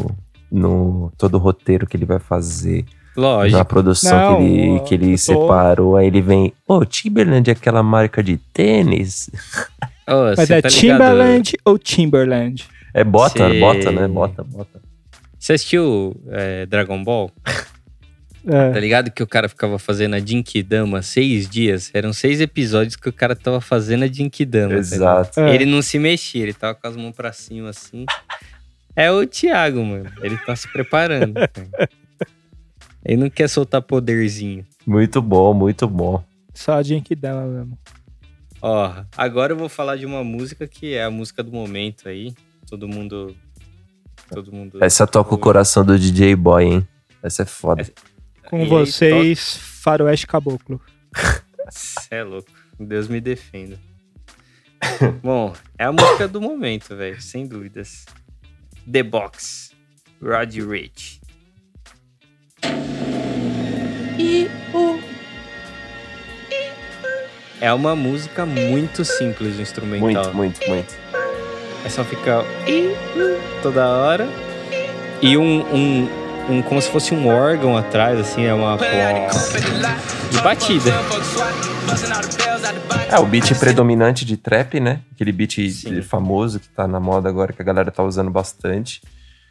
[0.52, 2.84] no todo o roteiro que ele vai fazer,
[3.16, 3.58] lógico.
[3.58, 5.96] na produção Não, que ele, que eu ele tô- separou.
[5.98, 9.30] Aí ele vem, ô, Timberland é aquela marca de tênis?
[10.10, 10.80] Ô, Mas cê é tá ligado?
[10.82, 12.66] Timberland ou Timberland?
[12.94, 13.60] É bota, Sei.
[13.60, 14.08] bota, né?
[14.08, 14.80] Bota, bota.
[15.38, 17.30] Você assistiu é, Dragon Ball?
[18.48, 18.72] É.
[18.72, 21.92] Tá ligado que o cara ficava fazendo a Jinkidama seis dias?
[21.94, 24.74] Eram seis episódios que o cara tava fazendo a Jinkidama.
[24.74, 24.80] tá?
[24.80, 25.40] Exato.
[25.42, 25.54] É.
[25.54, 28.06] Ele não se mexia, ele tava com as mãos pra cima assim.
[28.96, 30.10] É o Thiago, mano.
[30.22, 31.34] Ele tá se preparando.
[31.52, 31.90] cara.
[33.04, 34.66] Ele não quer soltar poderzinho.
[34.86, 36.24] Muito bom, muito bom.
[36.54, 37.78] Só a Jink dela mesmo.
[38.62, 42.34] Ó, agora eu vou falar de uma música que é a música do momento aí.
[42.70, 43.36] Todo mundo.
[44.30, 44.84] Todo mundo.
[44.84, 46.88] Essa toca o coração do DJ Boy, hein?
[47.22, 47.86] Essa é foda.
[48.48, 50.82] Com E vocês, Faroeste Caboclo.
[51.70, 52.50] Cê é louco.
[52.80, 53.78] Deus me defenda.
[55.22, 58.06] Bom, é a música do momento, velho, sem dúvidas.
[58.90, 59.72] The Box,
[60.22, 61.20] Rod Rich.
[67.60, 70.34] É uma música muito simples o instrumental.
[70.34, 70.96] Muito, muito, muito.
[71.84, 72.46] É só ficar
[73.62, 74.26] toda hora.
[75.22, 78.78] E um, um, um como se fosse um órgão atrás, assim, é uma.
[80.32, 80.92] De batida.
[83.10, 85.02] É, o beat predominante de trap, né?
[85.14, 86.02] Aquele beat Sim.
[86.02, 89.02] famoso que tá na moda agora, que a galera tá usando bastante.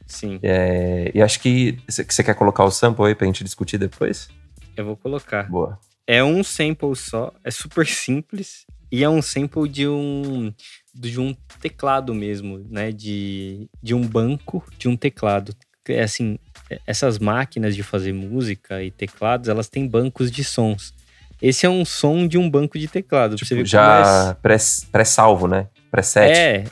[0.06, 4.28] Sim, É, e acho que você quer colocar o sample aí pra gente discutir depois?
[4.76, 5.48] eu vou colocar.
[5.50, 5.78] Boa.
[6.06, 8.66] É um sample só, é super simples.
[8.92, 10.52] E é um sample de um
[10.94, 12.92] de um teclado mesmo, né?
[12.92, 15.52] De, de um banco de um teclado.
[15.92, 16.38] É assim,
[16.86, 20.94] essas máquinas de fazer música e teclados, elas têm bancos de sons.
[21.40, 23.36] Esse é um som de um banco de teclado.
[23.36, 24.56] Tipo, é- já pré-
[24.90, 25.66] pré-salvo, né?
[25.90, 26.30] Preset.
[26.32, 26.64] É,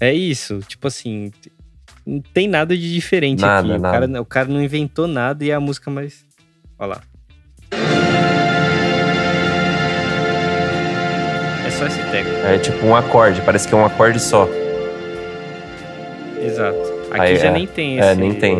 [0.00, 0.60] é isso.
[0.68, 1.32] Tipo assim,
[2.06, 3.78] não tem nada de diferente Nada, aqui.
[3.78, 4.06] O nada.
[4.06, 6.24] cara, o cara não inventou nada e é a música mais.
[6.78, 7.02] Olha lá.
[11.76, 12.30] só esse teco.
[12.46, 14.48] É tipo um acorde, parece que é um acorde só.
[16.40, 16.95] Exato.
[17.10, 17.52] Aqui Aí, já é.
[17.52, 18.20] nem tem É, esse.
[18.20, 18.56] nem tem.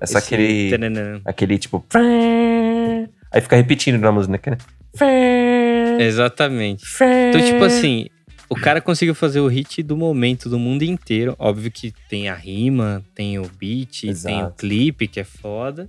[0.00, 0.70] É só esse aquele.
[1.24, 1.84] Aquele tipo.
[3.30, 4.58] Aí fica repetindo na música, né?
[6.00, 6.84] Exatamente.
[7.28, 8.06] Então, tipo assim,
[8.48, 11.34] o cara conseguiu fazer o hit do momento do mundo inteiro.
[11.38, 14.54] Óbvio que tem a rima, tem o beat, tem o Exato.
[14.56, 15.88] clipe, que é foda.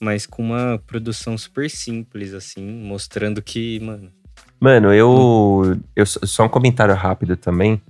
[0.00, 4.10] Mas com uma produção super simples, assim, mostrando que, mano.
[4.60, 6.06] Mano, eu, eu.
[6.06, 7.80] Só um comentário rápido também.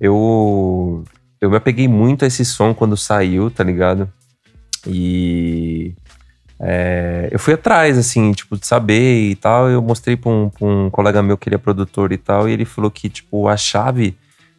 [0.00, 1.04] Eu.
[1.40, 4.10] Eu me apeguei muito a esse som quando saiu, tá ligado?
[4.86, 5.94] E.
[6.60, 9.68] é, eu fui atrás, assim, tipo, de saber e tal.
[9.68, 12.48] Eu mostrei pra um, pra um colega meu que ele é produtor e tal.
[12.48, 14.16] E ele falou que, tipo, a chave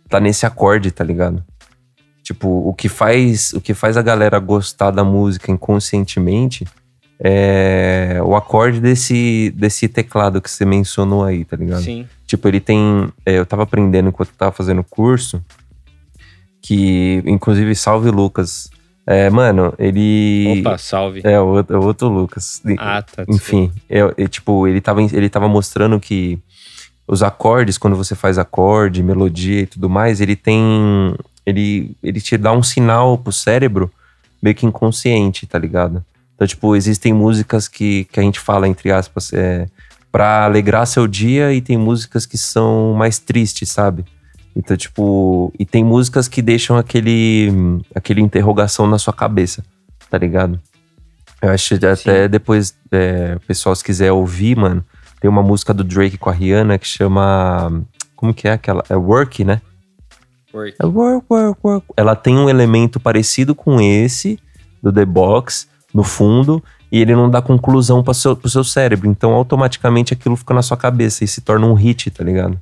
[0.10, 1.44] tá nesse acorde, tá ligado?
[2.24, 6.66] Tipo, o que faz, o que faz a galera gostar da música inconscientemente
[7.20, 11.82] é o acorde desse, desse teclado que você mencionou aí, tá ligado?
[11.82, 12.08] Sim.
[12.26, 13.12] Tipo, ele tem.
[13.26, 15.42] é, eu tava aprendendo enquanto eu tava fazendo curso.
[16.68, 18.70] Que, inclusive, salve Lucas.
[19.06, 20.60] É, mano, ele.
[20.60, 21.22] Opa, salve.
[21.24, 22.62] É, o outro, o outro Lucas.
[22.78, 23.24] Ah, tá.
[23.30, 26.38] Enfim, eu, eu, tipo, ele tava, ele tava mostrando que
[27.08, 31.16] os acordes, quando você faz acorde, melodia e tudo mais, ele tem.
[31.46, 33.90] Ele, ele te dá um sinal pro cérebro
[34.44, 36.04] meio que inconsciente, tá ligado?
[36.36, 39.68] Então, tipo, existem músicas que, que a gente fala, entre aspas, é,
[40.12, 44.04] pra alegrar seu dia e tem músicas que são mais tristes, sabe?
[44.58, 49.64] Então, tipo, e tem músicas que deixam aquele, aquele interrogação na sua cabeça,
[50.10, 50.60] tá ligado?
[51.40, 54.84] Eu acho que até depois, é, o pessoal, se quiser ouvir, mano,
[55.22, 57.84] tem uma música do Drake com a Rihanna que chama.
[58.16, 58.84] Como que é aquela?
[58.90, 59.62] É Work, né?
[60.52, 60.76] Work.
[60.82, 61.86] É work, work, work.
[61.96, 64.40] Ela tem um elemento parecido com esse,
[64.82, 69.08] do The Box, no fundo, e ele não dá conclusão para seu, pro seu cérebro.
[69.08, 72.60] Então, automaticamente aquilo fica na sua cabeça e se torna um hit, tá ligado?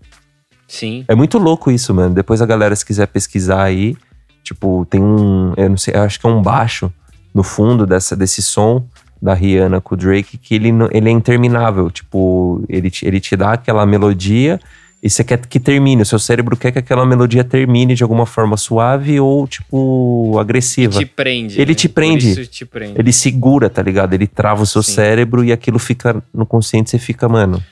[0.68, 1.06] Sim.
[1.08, 2.14] É muito louco isso, mano.
[2.14, 3.96] Depois a galera, se quiser pesquisar aí,
[4.44, 5.54] tipo, tem um.
[5.56, 6.92] Eu não sei, eu acho que é um baixo
[7.34, 8.86] no fundo dessa, desse som
[9.22, 11.90] da Rihanna com o Drake, que ele, ele é interminável.
[11.90, 14.60] Tipo, ele te, ele te dá aquela melodia
[15.02, 16.02] e você quer que termine.
[16.02, 20.98] O seu cérebro quer que aquela melodia termine de alguma forma suave ou, tipo, agressiva.
[20.98, 21.62] Te prende.
[21.62, 21.76] Ele né?
[21.76, 22.32] te prende.
[22.32, 23.00] Isso te prende.
[23.00, 24.14] Ele segura, tá ligado?
[24.14, 24.94] Ele trava o seu Sim.
[24.94, 27.64] cérebro e aquilo fica no consciente, você fica, mano.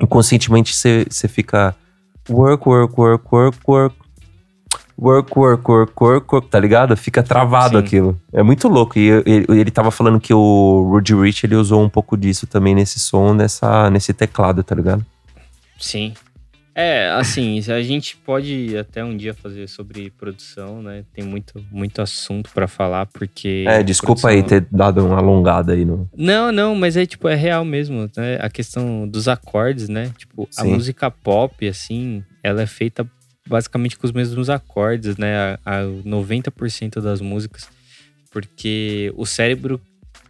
[0.00, 1.74] Inconscientemente você, você fica
[2.28, 3.96] work, work, work, work, work.
[5.00, 6.96] Work, work, work, work, work, tá ligado?
[6.96, 7.84] Fica travado Sim.
[7.84, 8.20] aquilo.
[8.32, 8.98] É muito louco.
[8.98, 12.74] E ele, ele tava falando que o Rudy Rich, ele usou um pouco disso também
[12.74, 15.06] nesse som, nessa, nesse teclado, tá ligado?
[15.78, 16.14] Sim.
[16.80, 21.04] É, assim, a gente pode até um dia fazer sobre produção, né?
[21.12, 23.64] Tem muito, muito assunto pra falar, porque.
[23.66, 26.08] É, desculpa aí produção- ter dado uma alongada aí no.
[26.16, 28.38] Não, não, mas é tipo, é real mesmo, né?
[28.40, 30.12] A questão dos acordes, né?
[30.16, 30.72] Tipo, a Sim.
[30.74, 33.04] música pop, assim, ela é feita
[33.48, 35.58] basicamente com os mesmos acordes, né?
[35.64, 37.68] A, a 90% das músicas.
[38.30, 39.80] Porque o cérebro,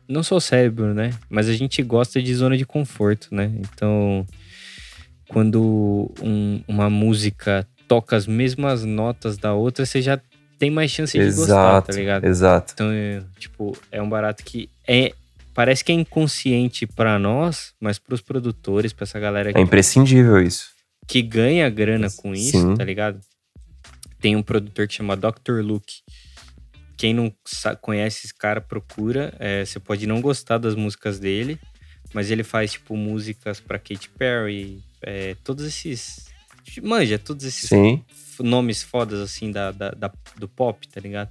[0.08, 1.10] não só o cérebro, né?
[1.28, 3.52] Mas a gente gosta de zona de conforto, né?
[3.58, 4.24] Então,
[5.28, 10.20] quando um- uma música toca as mesmas notas da outra, você já
[10.58, 12.24] tem mais chance de gostar, Exato, tá ligado?
[12.24, 12.72] exato.
[12.74, 15.12] Então, é, tipo, é um barato que é
[15.54, 20.40] parece que é inconsciente pra nós, mas pros produtores, pra essa galera É que, imprescindível
[20.40, 20.68] isso.
[21.06, 22.74] que ganha grana com isso, Sim.
[22.76, 23.18] tá ligado?
[24.20, 25.60] Tem um produtor que chama Dr.
[25.62, 25.94] Luke.
[26.96, 27.32] Quem não
[27.80, 29.32] conhece esse cara, procura.
[29.38, 31.58] É, você pode não gostar das músicas dele,
[32.12, 36.26] mas ele faz, tipo, músicas pra Katy Perry, é, todos esses.
[36.82, 38.04] Manja, todos esses Sim.
[38.40, 41.30] nomes fodas, assim, da, da- da- do pop, tá ligado?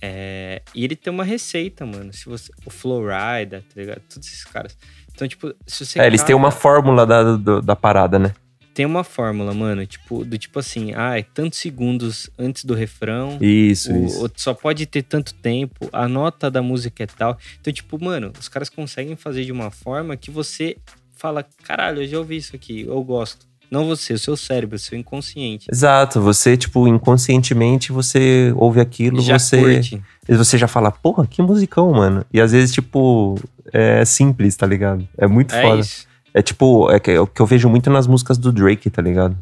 [0.00, 2.12] É, e ele tem uma receita, mano.
[2.12, 4.00] Se você, o Flowrida, tá ligado?
[4.12, 4.76] Todos esses caras.
[5.12, 6.00] Então, tipo, se você.
[6.00, 8.34] É, eles têm uma fórmula da, do- da parada, né?
[8.74, 9.86] Tem uma fórmula, mano.
[9.86, 13.38] Tipo, do tipo assim, ah, é tantos segundos antes do refrão.
[13.40, 14.26] Isso, o- isso.
[14.26, 17.38] o- só pode ter tanto tempo, a nota da música é tal.
[17.58, 20.76] Então, tipo, mano, os caras conseguem fazer de uma forma que você
[21.16, 23.46] fala, caralho, eu já ouvi isso aqui, eu gosto.
[23.68, 25.66] Não você, o seu cérebro, o seu inconsciente.
[25.72, 30.02] Exato, você, tipo, inconscientemente você ouve aquilo, Já você, curte.
[30.28, 32.24] e você já fala, porra, que musicão, mano.
[32.32, 33.34] E às vezes, tipo,
[33.72, 35.06] é simples, tá ligado?
[35.18, 35.80] É muito É foda.
[35.80, 36.06] isso.
[36.32, 39.36] É tipo, é é o que eu vejo muito nas músicas do Drake, tá ligado?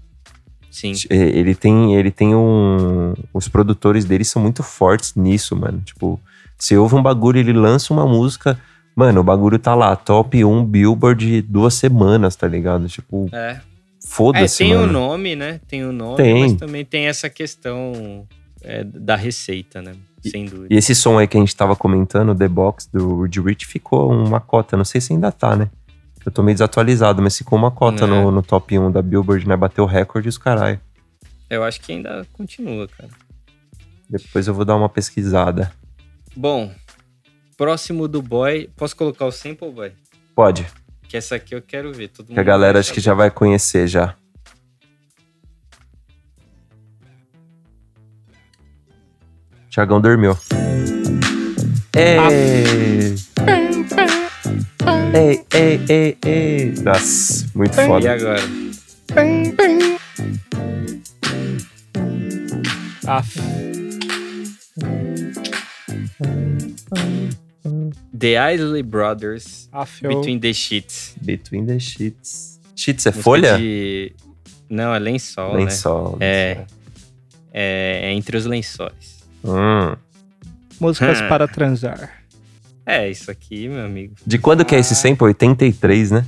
[0.70, 0.92] Sim.
[1.10, 3.14] É, Ele tem, ele tem um.
[3.32, 5.80] Os produtores dele são muito fortes nisso, mano.
[5.84, 6.18] Tipo,
[6.56, 8.58] você ouve um bagulho, ele lança uma música.
[8.96, 12.86] Mano, o bagulho tá lá, top 1 Billboard de duas semanas, tá ligado?
[12.88, 13.36] Tipo, É.
[13.52, 13.60] É,
[14.06, 14.92] foda-se, tem o mano.
[14.92, 15.60] nome, né?
[15.66, 16.40] Tem o nome, Tem.
[16.42, 18.26] mas também tem essa questão
[18.62, 19.94] é, da receita, né?
[20.22, 20.68] Sem dúvida.
[20.72, 24.10] E esse som aí que a gente tava comentando, The Box, do Rudy Rich, ficou
[24.12, 24.76] uma cota.
[24.76, 25.68] Não sei se ainda tá, né?
[26.24, 28.06] Eu tô meio desatualizado, mas ficou uma cota É.
[28.06, 29.56] no, no top 1 da Billboard, né?
[29.56, 30.80] Bateu recorde e os caralho.
[31.50, 33.10] Eu acho que ainda continua, cara.
[34.08, 35.70] Depois eu vou dar uma pesquisada.
[36.36, 36.70] Bom,
[37.56, 38.70] próximo do boy.
[38.76, 39.92] Posso colocar o sample, boy?
[40.34, 40.66] Pode,
[41.08, 42.08] Que essa aqui eu quero ver.
[42.08, 44.16] Todo que a galera acho que já vai conhecer já.
[49.70, 50.36] Tiagão dormiu.
[51.96, 53.14] Ei!
[55.14, 56.74] Ei, ei, ei, ei.
[56.82, 58.12] Nossa, muito E foda.
[58.12, 58.40] agora?
[63.06, 63.63] Aff.
[68.24, 70.08] The Isley Brothers Aff, eu...
[70.16, 71.14] Between the Sheets.
[71.20, 72.58] Between the sheets.
[72.74, 73.58] Sheets é Música folha?
[73.58, 74.14] de-
[74.70, 75.64] Não, é lençol, né?
[75.64, 76.16] Lençol.
[76.20, 76.64] É.
[77.52, 79.18] É, é entre os lençóis.
[79.44, 79.94] Hum.
[80.80, 81.28] Músicas Hum.
[81.28, 82.24] para transar.
[82.86, 84.14] É, isso aqui, meu amigo.
[84.26, 85.26] De quando que é esse sample?
[85.26, 86.26] 83, né?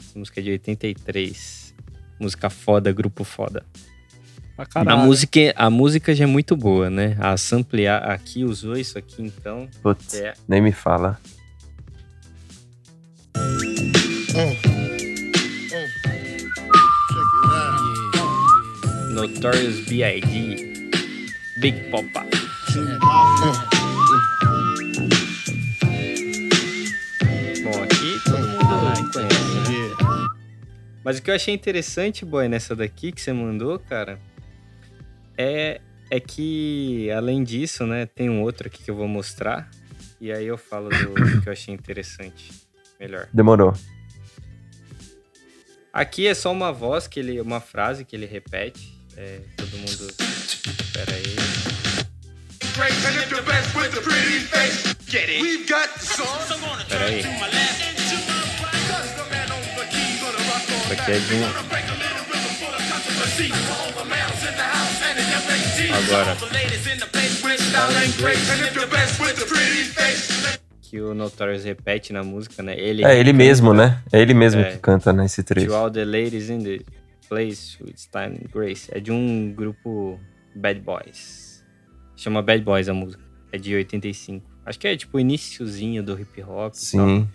[0.00, 1.74] Essa música é de 83.
[2.18, 3.66] Música foda, grupo foda.
[4.58, 4.98] Pra A caralho.
[5.06, 7.16] música, a música já é muito boa, né?
[7.20, 9.68] A samplear aqui usou isso aqui, então.
[9.80, 10.34] Putz, É.
[10.48, 11.16] nem me fala.
[19.12, 20.90] Notorious B.I.D.
[21.60, 22.24] Big Popa.
[27.64, 30.28] Bom, aqui todo mundo conhece, né?
[31.04, 34.18] Mas o que eu achei interessante, boy, nessa daqui que você mandou, cara,
[35.38, 39.70] é, é que, além disso, né, tem um outro aqui que eu vou mostrar.
[40.20, 42.50] E aí eu falo do que eu achei interessante.
[42.98, 43.28] Melhor.
[43.32, 43.72] Demorou.
[45.92, 48.98] Aqui é só uma voz, que ele, uma frase que ele repete.
[49.16, 50.12] É, todo mundo.
[50.92, 51.36] Pera aí.
[56.88, 57.20] Pera aí.
[60.82, 61.68] Isso aqui é de um.
[65.92, 66.36] Agora.
[70.82, 72.74] Que o Notorious repete na música, né?
[72.78, 74.02] Ele É ele mesmo, né?
[74.12, 74.72] É ele mesmo É.
[74.72, 75.74] que canta nesse To trecho.
[75.74, 76.80] all the ladies in the
[77.28, 78.88] place, it's time and grace.
[78.90, 80.18] É de um grupo
[80.56, 81.62] Bad Boys.
[82.16, 83.22] Chama Bad Boys a música.
[83.52, 84.44] É de 85.
[84.64, 86.72] Acho que é tipo o iniciozinho do hip hop.
[86.74, 87.28] Sim.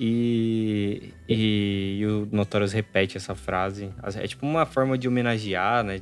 [0.00, 3.90] E, e, e o Notorious repete essa frase.
[4.16, 6.00] É tipo uma forma de homenagear, né?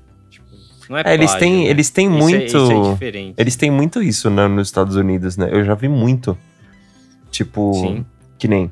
[0.88, 1.70] Não é É, eles têm, né?
[1.70, 2.44] eles têm Isso é- muito.
[2.56, 3.34] isso é diferente.
[3.38, 5.48] Eles têm muito isso né, nos Estados Unidos, né?
[5.50, 6.36] Eu já vi muito.
[7.30, 8.04] Tipo, Sim.
[8.38, 8.70] que nem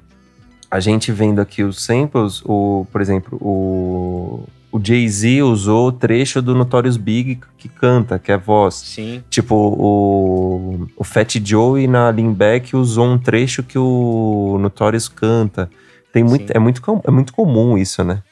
[0.70, 6.40] a gente vendo aqui os samples, o, por exemplo, o, o Jay-Z usou o trecho
[6.42, 8.74] do Notorious Big que canta, que é voz.
[8.74, 15.68] Sim, Tipo, o, o Fat Joe na Leanback usou um trecho que o Notorious canta.
[16.12, 16.52] Tem muito, Sim.
[16.54, 18.22] é, muito, é muito comum isso, né?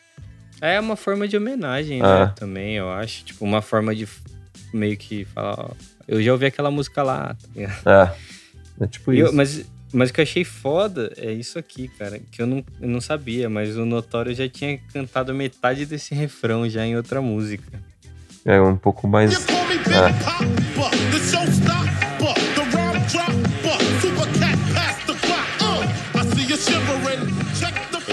[0.60, 2.26] É uma forma de homenagem, Ah.
[2.26, 2.32] né?
[2.36, 3.24] Também, eu acho.
[3.24, 4.08] Tipo, uma forma de
[4.72, 5.70] meio que falar, ó,
[6.06, 7.36] eu já ouvi aquela música lá.
[7.84, 8.14] tá?
[8.80, 8.84] É.
[8.84, 9.34] É tipo E eu- isso.
[9.36, 12.20] mas, mas o que eu achei foda é isso aqui, cara.
[12.30, 16.68] Que eu não, eu não sabia, mas o Notório já tinha cantado metade desse refrão
[16.68, 17.80] já em outra música.
[18.44, 19.34] É um pouco mais.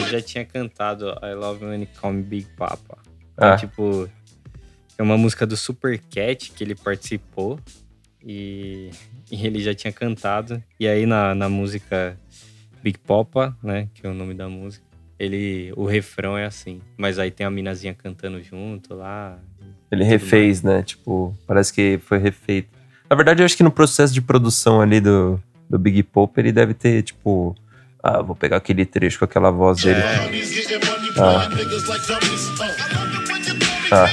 [0.06, 2.98] Ele já tinha cantado I Love When You Call Me Big Papa.
[3.38, 4.10] Ah, Tipo,
[4.98, 7.60] é uma música do Super Cat que ele participou.
[8.24, 8.90] E,
[9.32, 10.62] e ele já tinha cantado.
[10.80, 12.18] E aí na, na música
[12.82, 13.88] Big Popa, né?
[13.94, 14.84] Que é o nome da música.
[15.18, 16.82] Ele, o refrão é assim.
[16.98, 19.38] Mas aí tem a minazinha cantando junto lá.
[19.92, 20.82] ele refez, né?
[20.84, 22.70] Tipo, parece que foi refeito.
[23.10, 25.40] Na verdade, eu acho que no processo de produção ali do,
[25.70, 27.56] do Big Pope, ele deve ter, tipo.
[28.08, 30.00] Ah, vou pegar aquele trecho com aquela voz dele.
[31.18, 31.50] Ah.
[33.92, 34.06] Ah.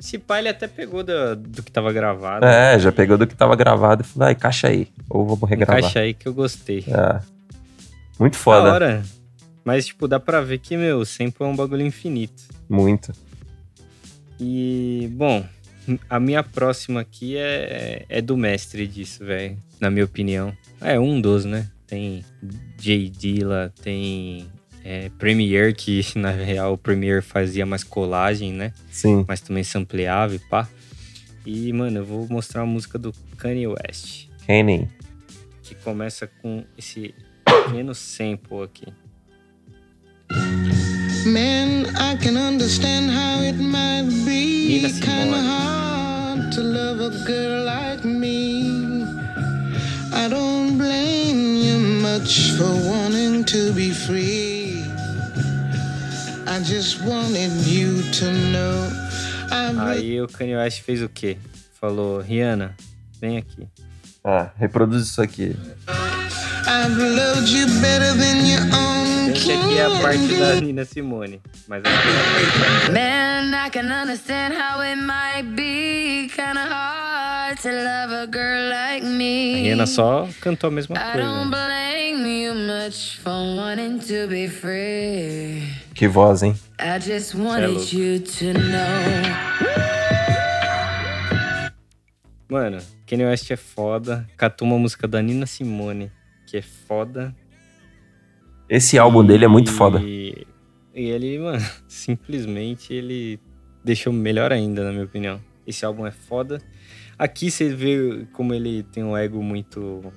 [0.00, 2.46] Esse pai ele até pegou do, do que tava gravado.
[2.46, 4.88] É, já pegou do que tava gravado e falou, ah, encaixa aí.
[5.10, 5.80] Ou vamos regravar.
[5.80, 6.82] Encaixa aí que eu gostei.
[6.90, 7.20] Ah.
[8.18, 8.72] Muito Da foda.
[8.72, 9.02] hora.
[9.62, 12.42] Mas, tipo, dá pra ver que, meu, sempre é um bagulho infinito.
[12.70, 13.12] Muito.
[14.40, 15.44] E, bom,
[16.08, 19.58] a minha próxima aqui é, é do mestre disso, velho.
[19.78, 20.56] Na minha opinião.
[20.80, 21.68] É um dos, né?
[21.92, 22.24] Tem
[22.78, 23.10] J.
[23.10, 24.50] Dilla, tem
[24.82, 28.72] é, Premiere, que na real o Premiere fazia mais colagem, né?
[28.90, 29.26] Sim.
[29.28, 30.66] Mas também sampleava e pá.
[31.44, 34.28] E, mano, eu vou mostrar uma música do Kanye West.
[34.46, 34.88] Kenny.
[35.62, 37.14] Que começa com esse
[37.44, 38.86] pequeno sample aqui.
[41.26, 48.06] Man, I can understand how it might be kinda hard to love a girl like
[48.06, 49.04] me.
[50.14, 54.84] I don't blame you much for wanting to be free.
[56.46, 58.88] I just wanted you to know
[59.78, 61.36] Aí o Kanye West fez o quê?
[61.80, 62.74] Falou, Rihanna,
[63.20, 63.68] vem aqui.
[64.24, 65.56] Ah, reproduz isso aqui.
[66.66, 69.01] I've loved you better than your own
[69.42, 71.40] Esse aqui é a parte da Nina Simone.
[71.66, 71.82] Mas
[72.92, 79.04] Man, I can understand how it might be kinda hard to love a girl like
[79.04, 79.64] a me.
[79.64, 81.66] Rihanna só cantou a mesma I don't coisa.
[81.66, 85.64] blame you much for wanting to be free.
[85.92, 86.54] Que voz, hein?
[86.78, 87.48] I just louco.
[87.48, 89.72] wanted you to know.
[92.48, 92.78] Mano,
[93.08, 94.24] Kanye West é foda.
[94.36, 96.12] Catou uma música da Nina Simone,
[96.46, 97.34] que é foda.
[98.72, 100.00] Esse álbum dele é muito foda.
[100.02, 100.46] E,
[100.94, 103.38] e ele, mano, simplesmente ele
[103.84, 105.38] deixou melhor ainda, na minha opinião.
[105.66, 106.58] Esse álbum é foda.
[107.18, 110.10] Aqui você vê como ele tem um ego muito.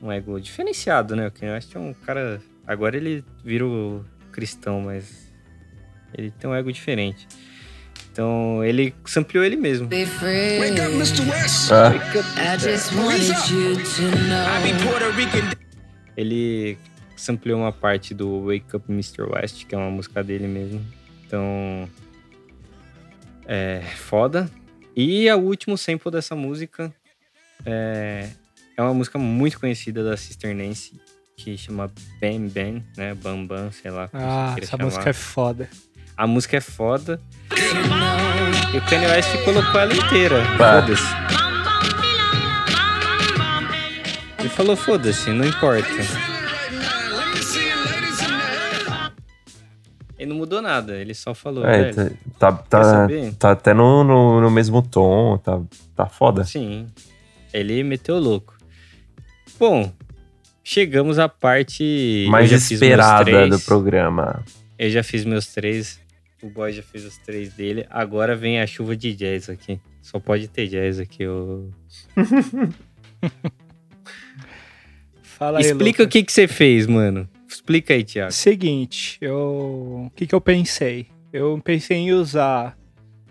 [0.00, 1.26] Um ego diferenciado, né?
[1.26, 2.40] O Kanye West é um cara.
[2.64, 5.28] Agora ele virou cristão, mas.
[6.16, 7.26] Ele tem um ego diferente.
[8.12, 9.88] Então ele sampleou ele mesmo.
[9.88, 10.60] Be free.
[11.72, 11.92] Ah,
[12.54, 14.46] I just wanted you to know.
[16.16, 16.78] Ele
[17.20, 19.22] sampleou uma parte do Wake Up Mr.
[19.22, 20.84] West, que é uma música dele mesmo.
[21.26, 21.88] Então.
[23.46, 24.48] É foda.
[24.96, 26.92] E a último sample dessa música
[27.64, 28.28] é,
[28.76, 31.00] é uma música muito conhecida da Sister Nancy,
[31.36, 31.90] que chama
[32.20, 33.14] Bam Bam, né?
[33.14, 34.84] Bam Bam, sei lá como Ah, essa chamar.
[34.84, 35.68] música é foda.
[36.16, 37.20] A música é foda.
[38.72, 40.44] E o Kanye West colocou ela inteira.
[40.56, 41.02] Foda-se.
[44.38, 45.88] Ele falou, foda-se, não importa.
[50.20, 52.18] Ele não mudou nada, ele só falou, é, velho.
[52.38, 53.08] tá, tá,
[53.38, 55.58] tá até no, no, no mesmo tom, tá,
[55.96, 56.44] tá foda.
[56.44, 56.88] Sim,
[57.54, 58.54] ele meteu o louco.
[59.58, 59.90] Bom,
[60.62, 62.26] chegamos à parte...
[62.28, 64.44] Mais eu esperada do programa.
[64.78, 65.98] Eu já fiz meus três.
[66.42, 67.86] O boy já fez os três dele.
[67.88, 69.80] Agora vem a chuva de jazz aqui.
[70.02, 71.26] Só pode ter jazz aqui.
[71.26, 71.70] ô.
[75.22, 76.12] Fala aí, Explica o Lucas.
[76.12, 77.26] que, que você fez, mano.
[77.50, 78.32] Explica aí, Thiago.
[78.32, 80.04] Seguinte, eu.
[80.06, 81.08] O que, que eu pensei?
[81.32, 82.78] Eu pensei em usar,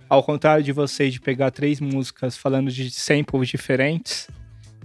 [0.09, 4.27] ao contrário de vocês, de pegar três músicas falando de samples diferentes,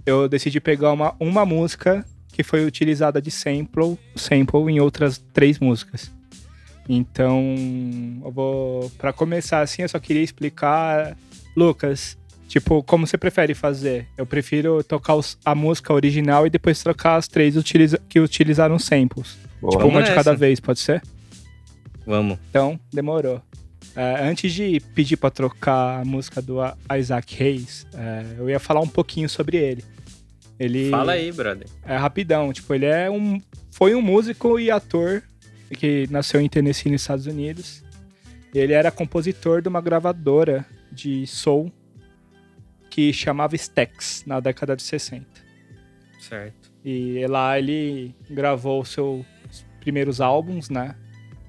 [0.05, 5.59] eu decidi pegar uma, uma música que foi utilizada de sample, sample em outras três
[5.59, 6.11] músicas.
[6.87, 7.41] Então,
[8.23, 8.89] eu vou.
[8.91, 11.17] Pra começar assim, eu só queria explicar,
[11.55, 12.17] Lucas.
[12.47, 14.07] Tipo, como você prefere fazer?
[14.17, 18.77] Eu prefiro tocar os- a música original e depois trocar as três utiliza- que utilizaram
[18.79, 19.37] samples.
[19.59, 19.71] Boa.
[19.71, 20.39] Tipo, Vamos uma de cada nessa.
[20.39, 21.01] vez, pode ser?
[22.05, 22.37] Vamos.
[22.49, 23.41] Então, demorou.
[23.95, 26.57] É, antes de pedir pra trocar a música do
[26.97, 29.83] Isaac Hayes, é, eu ia falar um pouquinho sobre ele.
[30.59, 31.67] Ele Fala aí, brother.
[31.85, 33.41] é rapidão, tipo, ele é um
[33.71, 35.21] foi um músico e ator
[35.73, 37.83] que nasceu em Tennessee, nos Estados Unidos.
[38.53, 41.69] Ele era compositor de uma gravadora de soul
[42.95, 45.25] que chamava Stax na década de 60.
[46.17, 46.71] Certo.
[46.83, 49.25] E lá ele gravou os seus
[49.81, 50.95] primeiros álbuns, né?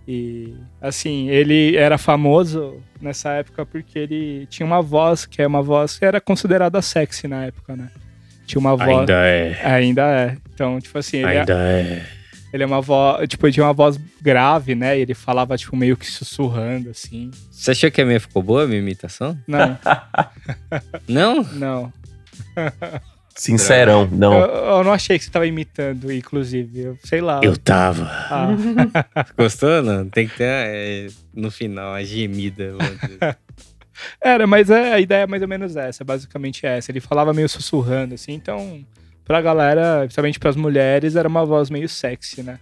[0.09, 5.63] E assim, ele era famoso nessa época porque ele tinha uma voz que é uma
[5.63, 7.93] voz que era considerada sexy na época, né?
[8.45, 8.89] Tinha uma voz.
[9.15, 9.61] é.
[9.63, 10.37] Ainda é.
[10.53, 12.07] Então, tipo assim, ele, é, é.
[12.53, 13.29] Ele é uma voz.
[13.29, 14.99] Tipo, ele tinha uma voz grave, né?
[14.99, 17.31] E ele falava, tipo, meio que sussurrando, assim.
[17.51, 19.39] Você achou que a minha ficou boa, a minha imitação?
[19.47, 19.79] Não,
[21.09, 21.43] Não?
[21.53, 21.93] não.
[23.35, 24.33] Sincerão, Eu, não.
[24.35, 26.81] eu não achei que você tava imitando, inclusive.
[26.81, 27.41] Eu sei lá.
[27.43, 28.05] Eu tava.
[28.05, 28.49] Ah,
[29.37, 30.09] Gostou, não?
[30.09, 32.73] Tem que ter é, no final a gemida.
[34.23, 36.91] Era, mas é, a ideia é mais ou menos essa, basicamente essa.
[36.91, 38.83] Ele falava meio sussurrando, assim, então,
[39.27, 42.59] pra galera, principalmente pras mulheres, era uma voz meio sexy, né?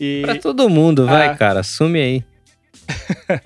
[0.00, 1.36] E, pra todo mundo, vai, Ah.
[1.36, 1.60] cara.
[1.60, 2.24] Assume aí.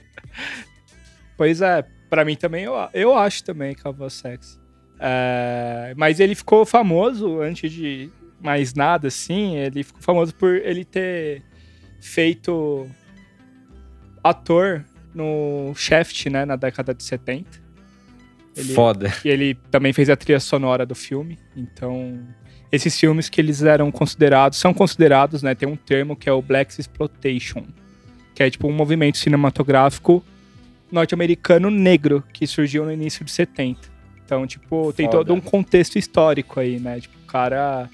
[1.37, 4.59] pois é, pra mim também, eu, eu acho também que é uma voz sexy.
[4.99, 10.85] É, mas ele ficou famoso antes de mais nada, assim, ele ficou famoso por ele
[10.85, 11.43] ter
[12.01, 12.89] feito
[14.23, 14.85] ator
[15.15, 17.66] no Shaft, né, na década de 70.
[18.57, 19.13] Ele- Foda.
[19.25, 21.39] E ele também fez a trilha sonora do filme.
[21.57, 22.19] Então,
[22.73, 25.55] esses filmes que eles eram considerados, são considerados, né?
[25.55, 27.65] Tem um termo que é o Black Exploitation,
[28.35, 30.25] que é tipo um movimento cinematográfico
[30.91, 33.81] norte-americano negro que surgiu no início de 70.
[34.25, 35.19] Então, tipo, tem Foda.
[35.19, 37.01] todo um contexto histórico aí, né?
[37.01, 37.89] Tipo, o cara.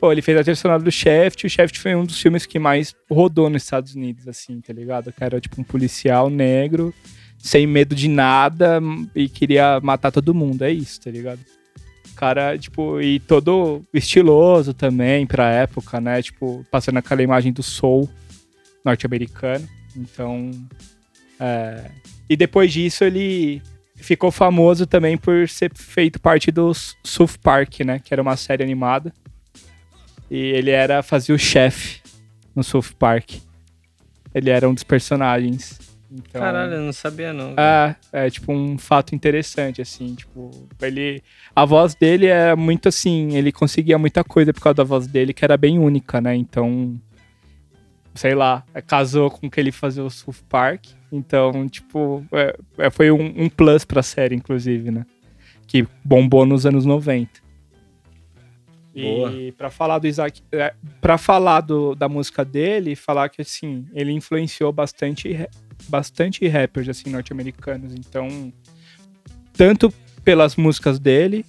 [0.00, 2.56] Pô, ele fez a trilha sonora do Shaft, o Shaft foi um dos filmes que
[2.58, 5.12] mais rodou nos Estados Unidos, assim, tá ligado?
[5.12, 6.94] Que era tipo um policial negro
[7.38, 8.80] sem medo de nada
[9.14, 10.62] e queria matar todo mundo.
[10.62, 11.40] É isso, tá ligado?
[12.18, 16.20] cara, tipo, e todo estiloso também pra época, né?
[16.20, 18.10] Tipo, passando aquela imagem do soul
[18.84, 19.66] norte-americano.
[19.96, 20.50] Então,
[21.38, 21.92] é...
[22.28, 23.62] E depois disso ele
[23.94, 26.72] ficou famoso também por ser feito parte do
[27.04, 28.00] South Park, né?
[28.00, 29.14] Que era uma série animada.
[30.28, 32.00] E ele era fazia o chefe
[32.54, 33.36] no South Park.
[34.34, 35.78] Ele era um dos personagens.
[36.10, 37.54] Então, Caralho, eu não sabia não.
[37.58, 40.50] é, é tipo um fato interessante, assim, tipo,
[40.80, 41.22] ele.
[41.54, 45.34] A voz dele é muito assim, ele conseguia muita coisa por causa da voz dele,
[45.34, 46.34] que era bem única, né?
[46.34, 46.98] Então,
[48.14, 50.86] sei lá, é, casou com que ele fazia o South Park.
[51.12, 55.04] Então, tipo, é, é, foi um, um plus pra série, inclusive, né?
[55.66, 57.48] Que bombou nos anos 90.
[58.94, 59.30] Boa.
[59.30, 63.86] E pra falar do Isaac, é, para falar do, da música dele, falar que assim,
[63.92, 65.48] ele influenciou bastante
[65.88, 67.92] bastante rappers assim norte-americanos.
[67.94, 68.52] Então,
[69.52, 69.92] tanto
[70.24, 71.44] pelas músicas dele,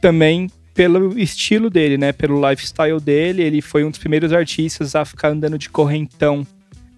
[0.00, 2.12] também pelo estilo dele, né?
[2.12, 6.46] Pelo lifestyle dele, ele foi um dos primeiros artistas a ficar andando de correntão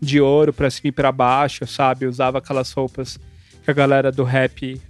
[0.01, 2.07] de ouro pra cima e pra baixo, sabe?
[2.07, 3.19] Usava aquelas roupas
[3.65, 4.81] que a galera do rap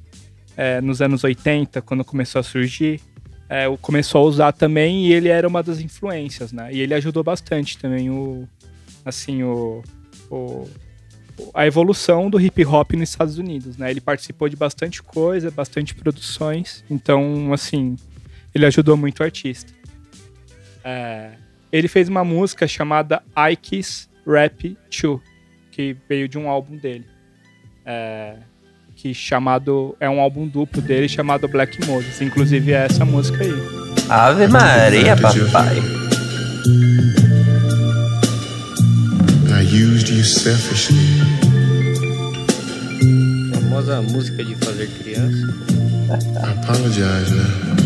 [0.57, 3.01] é, nos anos 80, quando começou a surgir,
[3.49, 6.73] é, começou a usar também e ele era uma das influências, né?
[6.73, 8.49] E ele ajudou bastante também o,
[9.05, 9.83] assim, o,
[10.31, 10.69] o-
[11.55, 13.91] a evolução do hip hop nos Estados Unidos, né?
[13.91, 17.97] Ele participou de bastante coisa, bastante produções, então, assim,
[18.55, 19.73] ele ajudou muito o artista.
[20.83, 21.33] É,
[21.73, 25.21] ele fez uma música chamada Ike's Rap 2,
[25.71, 27.05] que veio de um álbum dele.
[27.85, 28.37] É,
[28.97, 32.21] que chamado é um álbum duplo dele chamado Black Moses.
[32.21, 33.53] Inclusive é essa música aí.
[34.09, 35.77] Ave Maria, papai.
[39.67, 40.97] I used you selfishly.
[43.53, 45.47] Famosa música de fazer criança.
[46.09, 47.77] I apologize now.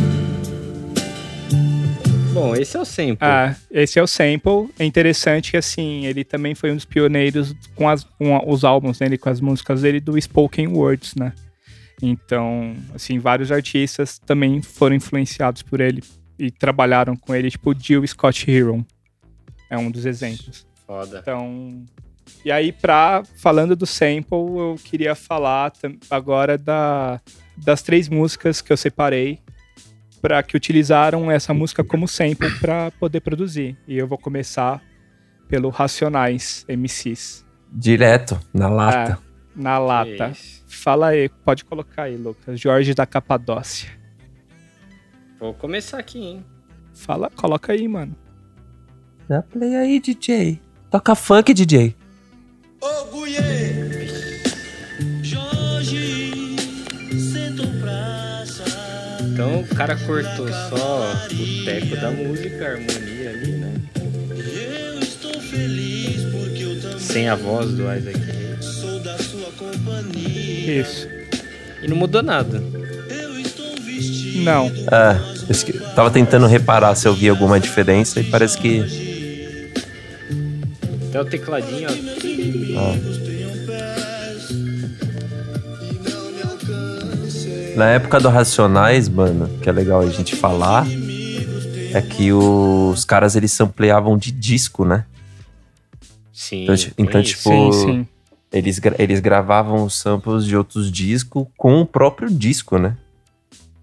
[2.32, 3.16] Bom, esse é o sample.
[3.20, 4.68] Ah, esse é o sample.
[4.78, 8.62] É interessante que assim ele também foi um dos pioneiros com, as, com a- os
[8.64, 11.32] álbuns dele, com as músicas dele do spoken words, né?
[12.02, 16.02] Então, assim, vários artistas também foram influenciados por ele
[16.38, 18.84] e trabalharam com ele, tipo o Jill Scott Heron.
[19.68, 20.66] É um dos exemplos.
[20.90, 21.20] Foda.
[21.20, 21.86] Então,
[22.44, 25.72] e aí, pra, falando do sample, eu queria falar
[26.10, 27.20] agora da,
[27.56, 29.38] das três músicas que eu separei
[30.20, 33.78] para que utilizaram essa música como sample para poder produzir.
[33.86, 34.82] E eu vou começar
[35.46, 37.46] pelo Racionais MCs.
[37.70, 39.12] Direto, na lata.
[39.12, 40.30] Ah, na lata.
[40.30, 40.64] Isso.
[40.66, 42.58] Fala aí, pode colocar aí, Lucas.
[42.58, 43.88] Jorge da Capadócia.
[45.38, 46.44] Vou começar aqui, hein?
[46.92, 48.16] Fala, coloca aí, mano.
[49.28, 50.60] Dá play aí, DJ.
[50.90, 51.94] Toca funk, DJ.
[59.22, 63.74] Então o cara cortou só o teco da música, a harmonia ali, né?
[66.98, 68.20] Sem a voz do Isaac.
[70.66, 71.08] Isso.
[71.82, 72.62] E não mudou nada.
[74.42, 74.70] Não.
[74.90, 75.16] Ah,
[75.94, 79.09] tava tentando reparar se eu vi alguma diferença e parece que.
[81.10, 82.94] Até o tecladinho, ó.
[87.76, 90.86] Na época do Racionais, mano, que é legal a gente falar,
[91.92, 95.04] é que os caras eles sampleavam de disco, né?
[96.32, 96.62] Sim.
[96.62, 98.06] Então, então, tipo, Sim, sim.
[98.52, 102.96] Eles, eles gravavam os samples de outros discos com o próprio disco, né?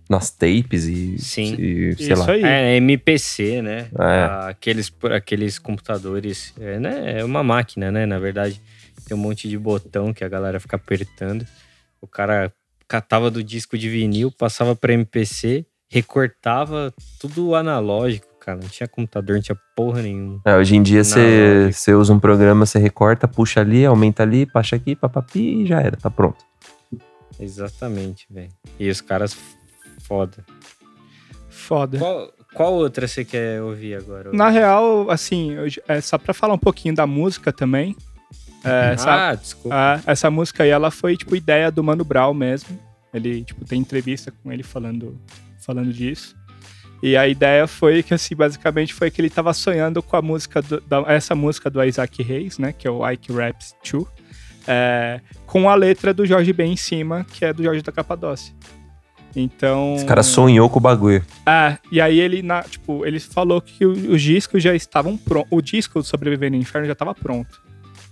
[0.09, 1.55] Nas tapes e, Sim.
[1.59, 2.31] e sei Isso lá.
[2.31, 2.43] aí.
[2.43, 3.87] É, MPC, né?
[3.99, 4.49] É.
[4.49, 6.53] Aqueles, aqueles computadores.
[6.59, 7.19] É, né?
[7.19, 8.05] é uma máquina, né?
[8.05, 8.61] Na verdade,
[9.05, 11.45] tem um monte de botão que a galera fica apertando.
[12.01, 12.53] O cara
[12.87, 18.59] catava do disco de vinil, passava pra MPC, recortava tudo analógico, cara.
[18.61, 20.41] Não tinha computador, não tinha porra nenhuma.
[20.45, 24.75] É, hoje em dia você usa um programa, você recorta, puxa ali, aumenta ali, baixa
[24.75, 26.45] aqui, papapi e já era, tá pronto.
[27.39, 28.49] Exatamente, velho.
[28.79, 29.37] E os caras
[30.07, 30.45] foda.
[31.49, 31.97] Foda.
[31.97, 34.31] Qual, qual outra você quer ouvir agora?
[34.31, 37.95] Na real, assim, eu- é só pra falar um pouquinho da música também.
[38.63, 39.75] É, essa, ah, desculpa.
[39.75, 42.77] ah, essa música aí, ela foi, tipo, ideia do Mano Brown mesmo.
[43.13, 45.19] Ele, tipo, tem entrevista com ele falando,
[45.65, 46.35] falando disso.
[47.01, 50.61] E a ideia foi que, assim, basicamente foi que ele tava sonhando com a música,
[50.61, 52.73] do- da- essa música do Isaac Reis, né?
[52.73, 54.05] Que é o Ike Raps 2.
[54.69, 58.53] é, com a letra do Jorge Ben em cima, que é do Jorge da Capadócia.
[59.39, 59.93] Então...
[59.95, 61.23] Esse cara sonhou com o bagulho.
[61.45, 65.49] É, e aí ele, na, tipo, ele falou que o- os discos já estavam prontos.
[65.51, 67.61] O disco do Sobreviver no Inferno já estava pronto.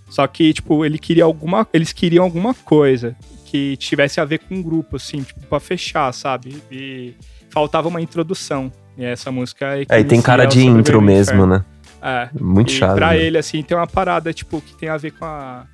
[0.08, 1.66] Só que, tipo, ele queria alguma.
[1.72, 3.16] Eles queriam alguma coisa
[3.46, 6.62] que tivesse a ver com um grupo, assim, tipo, pra fechar, sabe?
[6.70, 7.14] E
[7.50, 8.70] faltava uma introdução.
[8.96, 9.76] E essa música.
[9.78, 11.64] É, que É, e tem cara o de intro mesmo, né?
[12.00, 12.28] É.
[12.40, 12.94] Muito e chato.
[12.94, 13.18] pra né?
[13.20, 15.66] ele, assim, tem uma parada, tipo, que tem a ver com a.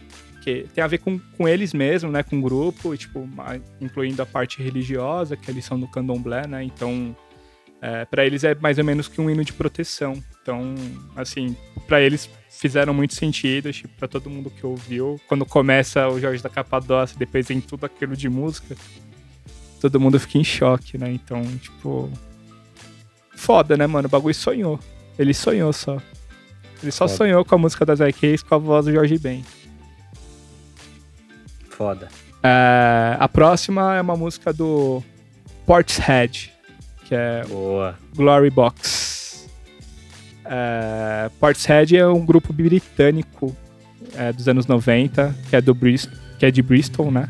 [0.43, 2.23] Que tem a ver com, com eles mesmo, né?
[2.23, 3.29] Com o grupo, e, tipo,
[3.81, 6.65] incluindo a parte religiosa, que eles são do candomblé, né?
[6.65, 7.17] Então,
[7.81, 10.21] é, para eles é mais ou menos que um hino de proteção.
[10.41, 10.75] Então,
[11.17, 15.21] assim, pra eles fizeram muito sentido, tipo, pra todo mundo que ouviu.
[15.29, 18.77] Quando começa o Jorge da Capadócia, depois vem tudo aquilo de música,
[19.81, 21.11] todo mundo fica em choque, né?
[21.13, 22.11] Então, tipo.
[23.37, 24.07] Foda, né, mano?
[24.07, 24.79] O bagulho sonhou.
[25.19, 26.01] Ele sonhou só.
[26.83, 27.17] Ele só Foda.
[27.17, 29.45] sonhou com a música das IKs com a voz do Jorge Ben.
[31.83, 32.09] Foda.
[32.45, 35.03] É, a próxima é uma música do
[35.67, 36.53] Portishead,
[37.05, 37.99] que é Boa.
[38.15, 39.49] Glory Box.
[40.45, 43.57] É, Portishead é um grupo britânico
[44.15, 47.29] é, dos anos 90, que é, do que é de Bristol, né?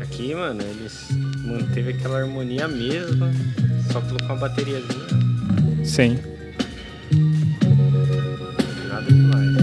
[0.00, 1.08] Aqui, mano, eles
[1.44, 3.32] manteve aquela harmonia mesma,
[3.90, 5.84] só colocou uma bateriazinha.
[5.84, 6.16] Sim.
[8.88, 9.57] Nada demais.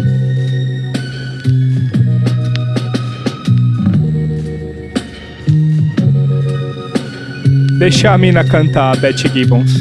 [7.77, 9.71] Deixa a mina cantar Betty Gibbons.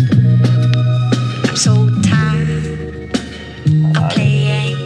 [1.48, 3.10] I'm so tired
[3.96, 4.76] of playing,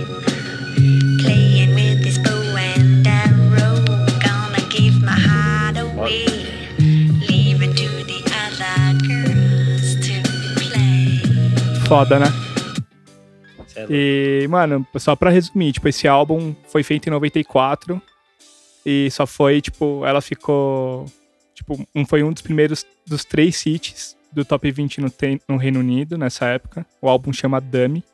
[1.23, 3.83] playing with this bow and arrow.
[4.21, 6.27] Gonna give my heart away,
[7.29, 10.23] leaving to the other girls to
[10.61, 11.21] play.
[11.87, 12.33] Foda, né?
[13.75, 13.87] É.
[13.89, 18.03] E, mano, só pra resumir, tipo, esse álbum foi feito em 94
[18.85, 21.07] e só foi, tipo, ela ficou,
[21.59, 25.13] tipo, um, foi um dos primeiros dos três hits do Top 20 no,
[25.49, 26.87] no Reino Unido nessa época.
[27.03, 28.05] O álbum chama Dummy.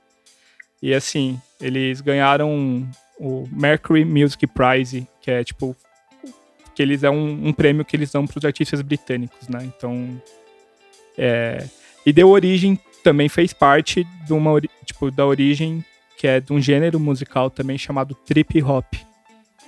[0.83, 2.89] E, assim, eles ganharam
[3.19, 5.77] o Mercury Music Prize, que é, tipo,
[6.75, 9.63] que eles é um, um prêmio que eles dão pros artistas britânicos, né?
[9.65, 10.21] Então,
[11.17, 11.67] é...
[12.07, 15.85] E deu origem também fez parte de uma tipo da origem
[16.17, 18.95] que é de um gênero musical também chamado trip hop,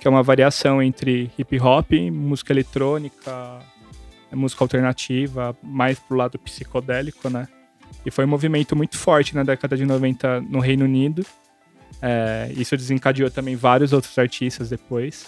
[0.07, 3.59] é uma variação entre hip hop, música eletrônica,
[4.31, 7.47] música alternativa, mais pro lado psicodélico, né?
[8.05, 11.25] E foi um movimento muito forte na década de 90 no Reino Unido.
[12.01, 15.25] É, isso desencadeou também vários outros artistas depois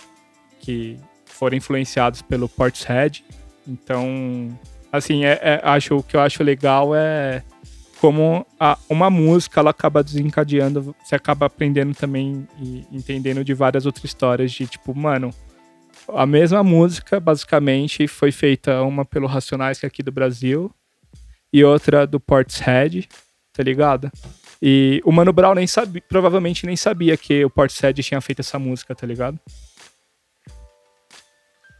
[0.59, 3.23] que foram influenciados pelo Portishead.
[3.67, 4.57] Então,
[4.91, 7.43] assim, é, é- acho o que eu acho legal é
[7.99, 13.85] como a- uma música ela acaba desencadeando, você acaba aprendendo também e entendendo de várias
[13.85, 15.31] outras histórias de tipo, mano,
[16.07, 20.71] a mesma música basicamente foi feita uma pelo Racionais que é aqui do Brasil
[21.51, 23.07] e outra do Portishead,
[23.53, 24.09] tá ligado?
[24.61, 28.57] E o Mano Brown nem sabia, provavelmente nem sabia que o Portishead tinha feito essa
[28.59, 29.39] música, tá ligado?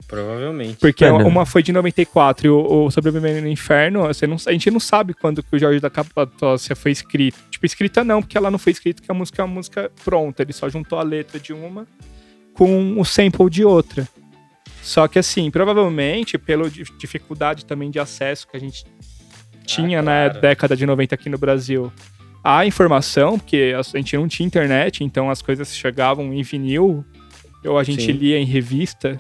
[0.10, 0.78] Provavelmente.
[0.78, 1.28] Porque Mano.
[1.28, 4.80] uma foi de 94 e o, o Sobrevivendo no Inferno, você não, a gente não
[4.80, 7.38] sabe quando que o Jorge da Capadócia foi escrito.
[7.52, 10.42] Tipo, escrita não, porque ela não foi escrita, que a música é uma música pronta.
[10.42, 11.86] Ele só juntou a letra de uma
[12.56, 14.08] com o sample de outra.
[14.82, 18.84] Só que assim, provavelmente, pela di- dificuldade também de acesso que a gente
[19.64, 20.42] tinha na claro.
[20.42, 21.94] década de 90 aqui no Brasil,
[22.44, 27.06] a informação, porque a gente não tinha internet, então as coisas chegavam em vinil,
[27.64, 28.14] ou a gente Sim.
[28.14, 29.20] lia em revista,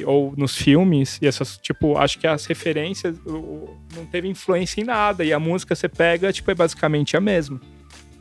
[0.00, 4.80] e, ou nos filmes, e essas, tipo, acho que as referências o- não teve influência
[4.80, 7.60] em nada, e a música você pega, tipo, é basicamente a mesma.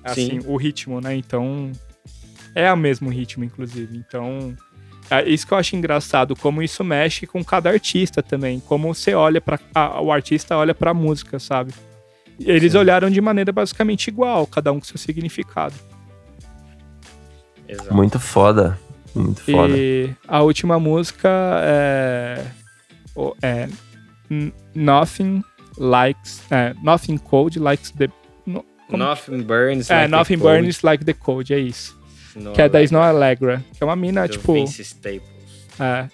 [0.03, 0.47] Assim, Sim.
[0.47, 1.15] o ritmo, né?
[1.15, 1.71] Então,
[2.55, 3.95] é o mesmo ritmo, inclusive.
[3.97, 4.55] Então,
[5.09, 9.13] é isso que eu acho engraçado, como isso mexe com cada artista também, como você
[9.13, 9.59] olha para
[10.01, 11.71] o artista olha pra música, sabe?
[12.39, 12.79] E Eles Sim.
[12.79, 15.75] olharam de maneira basicamente igual, cada um com seu significado.
[17.67, 17.93] Exato.
[17.93, 18.79] Muito foda.
[19.15, 19.73] Muito foda.
[19.77, 21.29] E a última música
[21.63, 22.45] é,
[23.41, 23.67] é
[24.75, 25.43] Nothing
[25.77, 28.09] Likes, é, Nothing Cold Likes the
[28.45, 29.89] no- como- Nothing Burns.
[29.89, 31.99] é, Like the Nothing Cold, Burns Like the Cold, é isso.
[32.35, 35.23] Snow que é da Snow Allegra, que é uma mina, do tipo, Vince Staples.
[35.79, 36.07] é,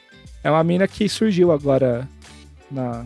[0.43, 2.07] é uma mina que surgiu agora
[2.71, 3.05] na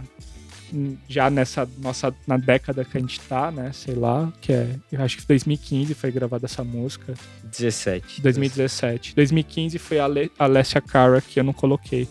[1.08, 5.02] já nessa nossa na década que a gente tá, né, sei lá, que é, eu
[5.04, 7.14] acho que 2015 foi gravada essa música.
[7.44, 8.22] 17.
[8.22, 9.16] 2017.
[9.16, 12.08] 2015 foi a Ale- Alessia Cara, que eu não coloquei.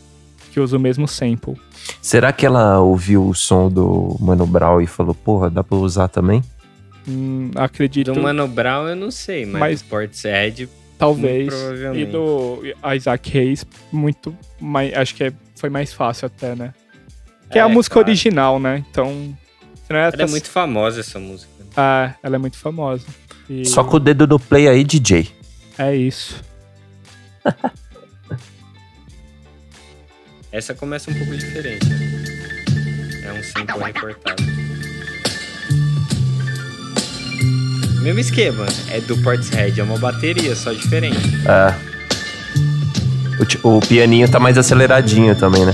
[0.53, 1.55] Que usa o mesmo sample.
[2.03, 6.09] Será que ela ouviu o som do Mano Brown e falou, porra, dá pra usar
[6.09, 6.43] também?
[7.09, 11.53] Hum, acredito, Do Mano Brown eu não sei, mas, Mas- do Portishead, talvez.
[11.95, 12.59] E do
[12.95, 14.93] Isaac Hayes, muito mais.
[14.95, 16.75] Acho que é- foi mais fácil até, né?
[17.51, 18.09] Que é, a É, música claro.
[18.09, 18.85] original, né?
[18.91, 19.37] Então.
[19.89, 21.51] Não é ela até- é muito famosa essa música.
[21.77, 23.05] Ah, ela é muito famosa.
[23.49, 25.29] E Só com o dedo no play aí, DJ.
[25.79, 26.43] É isso.
[30.53, 31.87] Essa começa um pouco diferente.
[33.25, 34.43] É um sample recortado.
[38.03, 41.19] Mesmo esquema, é do Portishead, é uma bateria, só diferente.
[41.47, 41.75] É.
[43.63, 45.73] O, o pianinho tá mais aceleradinho também, né?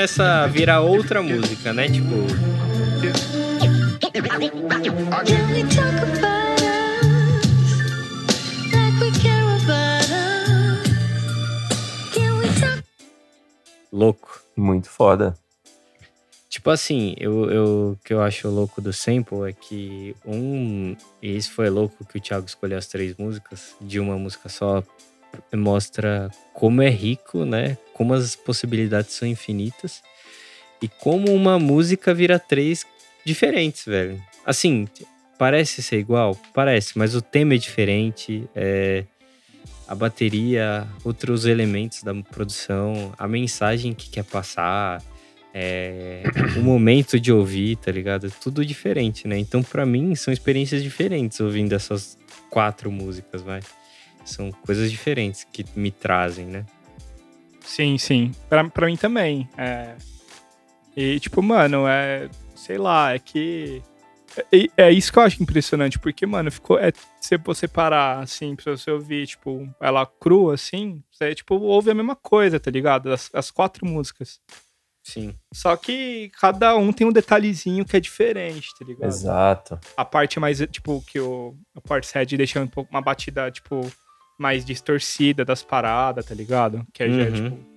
[0.00, 1.86] Começa a virar outra música, né?
[1.86, 2.14] Tipo,
[13.92, 14.40] louco.
[14.56, 15.36] Muito foda.
[16.48, 20.96] Tipo assim, eu, eu, o que eu acho louco do sample é que um.
[21.20, 24.82] E isso foi louco que o Thiago escolheu as três músicas, de uma música só,
[25.54, 27.76] mostra como é rico, né?
[28.00, 30.02] Como as possibilidades são infinitas.
[30.80, 32.86] E como uma música vira três
[33.26, 34.18] diferentes, velho.
[34.42, 34.88] Assim,
[35.38, 36.34] parece ser igual?
[36.54, 38.48] Parece, mas o tema é diferente.
[38.56, 39.04] É,
[39.86, 45.02] a bateria, outros elementos da produção, a mensagem que quer passar
[45.52, 46.22] é,
[46.56, 48.32] o momento de ouvir, tá ligado?
[48.40, 49.38] Tudo diferente, né?
[49.38, 52.16] Então, pra mim, são experiências diferentes ouvindo essas
[52.48, 53.60] quatro músicas, vai.
[54.24, 56.64] São coisas diferentes que me trazem, né?
[57.70, 58.32] Sim, sim.
[58.48, 59.48] Pra, pra mim também.
[59.56, 59.94] É.
[60.96, 62.28] E, tipo, mano, é.
[62.56, 63.80] Sei lá, é que.
[64.52, 66.80] É, é isso que eu acho impressionante, porque, mano, ficou.
[66.80, 66.90] É,
[67.20, 71.94] se você parar, assim, pra você ouvir, tipo, ela crua, assim, você, tipo, ouve a
[71.94, 73.12] mesma coisa, tá ligado?
[73.12, 74.40] As, as quatro músicas.
[75.04, 75.36] Sim.
[75.54, 79.08] Só que cada um tem um detalhezinho que é diferente, tá ligado?
[79.08, 79.80] Exato.
[79.96, 83.80] a parte mais, tipo, que o, o Portishead deixa um pouco uma batida, tipo,
[84.40, 86.86] mais distorcida das paradas, tá ligado?
[86.94, 87.50] Que aí já é, Uhum.
[87.50, 87.70] tipo,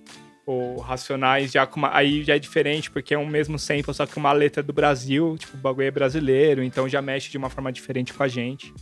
[0.46, 4.06] o Racionais já com uma, aí já é diferente, porque é um mesmo sample, só
[4.06, 7.50] que uma letra do Brasil, tipo, o bagulho é brasileiro, então já mexe de uma
[7.50, 8.72] forma diferente com a gente.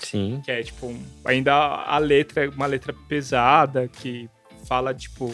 [0.00, 0.40] Sim.
[0.44, 0.94] Que é, tipo,
[1.24, 4.28] ainda a letra é uma letra pesada, que
[4.66, 5.32] fala, tipo,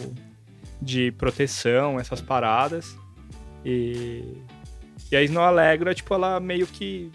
[0.81, 2.95] de proteção, essas paradas.
[3.63, 4.23] E,
[5.11, 7.11] e a Snow Alegra, tipo, ela meio que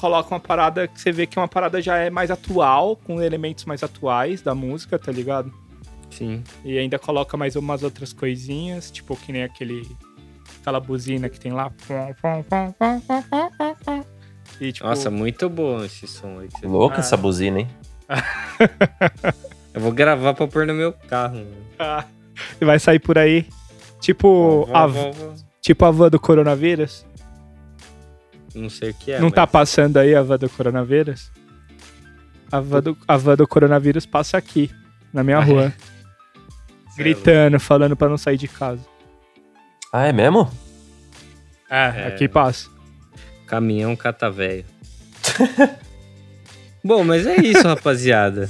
[0.00, 3.20] coloca uma parada que você vê que é uma parada já é mais atual, com
[3.22, 5.52] elementos mais atuais da música, tá ligado?
[6.10, 6.42] Sim.
[6.64, 9.86] E ainda coloca mais umas outras coisinhas, tipo, que nem aquele.
[10.60, 11.70] aquela buzina que tem lá.
[14.60, 16.48] E, tipo, Nossa, muito bom esse som aí.
[16.48, 17.00] que você- Louca Ah.
[17.00, 17.68] essa buzina, hein?
[19.72, 21.36] Eu vou gravar pra pôr no meu carro.
[21.36, 21.56] mano.
[21.78, 22.04] Ah,
[22.60, 23.46] vai sair por aí.
[24.00, 27.06] Tipo, Vou- a, vou- vou- tipo a van do coronavírus.
[28.54, 29.20] Não sei o que é.
[29.20, 31.30] Não tá mas- passando aí a van do coronavírus?
[32.50, 34.70] A van do, a van do coronavírus passa aqui,
[35.12, 35.44] na minha Ah, é?
[35.44, 35.64] rua.
[35.66, 38.84] É Gritando, falando pra não sair de casa.
[39.92, 40.50] Ah, é mesmo?
[41.70, 42.06] É, É.
[42.08, 42.68] aqui passa.
[43.46, 44.64] Caminhão catavéio.
[46.84, 48.48] Bom, mas é isso, rapaziada.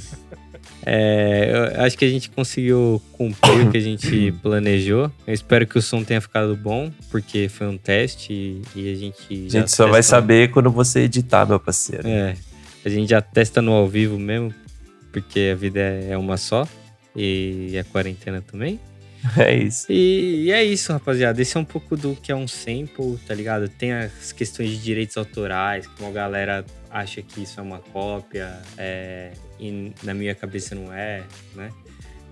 [0.85, 5.11] É, eu acho que a gente conseguiu cumprir o que a gente planejou.
[5.27, 8.95] Eu espero que o som tenha ficado bom, porque foi um teste e, e a
[8.95, 9.45] gente.
[9.47, 12.07] A gente só vai saber quando você editar, meu parceiro.
[12.07, 12.35] É,
[12.83, 14.53] a gente já testa no ao vivo mesmo,
[15.11, 16.67] porque a vida é é uma só.
[17.15, 18.79] E a quarentena também.
[19.37, 19.85] É isso.
[19.91, 21.41] E, e é isso, rapaziada.
[21.41, 23.69] Esse é um pouco do que é um sample, tá ligado?
[23.69, 28.59] Tem as questões de direitos autorais, que uma galera acha que isso é uma cópia,
[28.77, 31.23] é, e na minha cabeça não é,
[31.55, 31.71] né?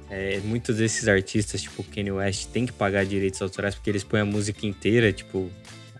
[0.09, 4.21] É, muitos desses artistas, tipo Kanye West, tem que pagar direitos autorais porque eles põem
[4.21, 5.49] a música inteira, tipo,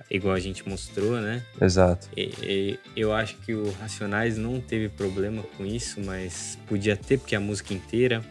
[0.10, 1.44] igual a gente mostrou, né?
[1.62, 2.08] Exato.
[2.18, 7.20] E- e eu acho que o Racionais não teve problema com isso, mas podia ter,
[7.20, 8.24] porque é a música inteira.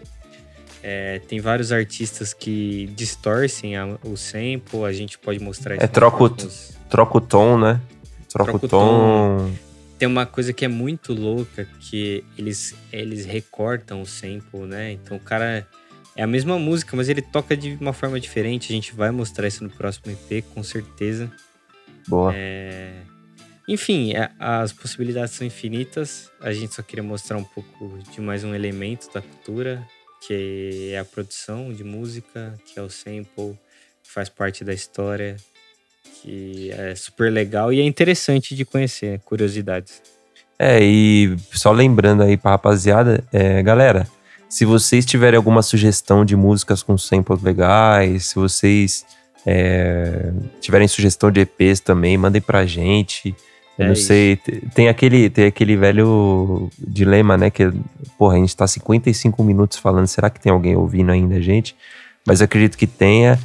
[0.82, 5.84] É, tem vários artistas que distorcem a- o sample, a gente pode mostrar isso.
[5.84, 6.30] É, nos troca o-
[6.88, 7.80] Troca o tom, né?
[8.28, 9.52] Troca, Troca o o tom.
[9.98, 14.92] Tem uma coisa que é muito louca, que eles, eles recortam o sample, né?
[14.92, 15.66] Então o cara...
[16.16, 18.72] É a mesma música, mas ele toca de uma forma diferente.
[18.72, 21.30] A gente vai mostrar isso no próximo EP, com certeza.
[22.08, 22.32] Boa.
[22.34, 23.02] É,
[23.68, 26.28] Enfim, é- as possibilidades são infinitas.
[26.40, 29.86] A gente só queria mostrar um pouco de mais um elemento da cultura,
[30.26, 33.56] que é a produção de música, que é o sample,
[34.02, 35.36] que faz parte da história,
[36.22, 40.00] que é super legal e é interessante de conhecer, curiosidades.
[40.58, 44.08] É, e só lembrando aí pra rapaziada, é, galera,
[44.48, 49.04] se vocês tiverem alguma sugestão de músicas com samples legais, se vocês
[49.46, 53.34] é, tiverem sugestão de EPs também, mandem pra gente.
[53.78, 57.48] Eu É não sei, te- tem aquele, tem aquele velho dilema, né?
[57.50, 57.70] Que,
[58.18, 61.76] porra, a gente tá 55 minutos falando, será que tem alguém ouvindo ainda a gente?
[62.26, 63.38] Mas eu acredito que tenha.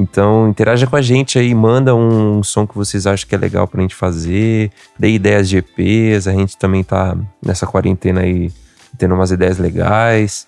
[0.00, 3.66] Então, interaja com a gente aí, manda um som que vocês acham que é legal
[3.66, 8.52] pra gente fazer, dê ideias de EPs, a gente também tá nessa quarentena aí
[8.96, 10.46] tendo umas ideias legais.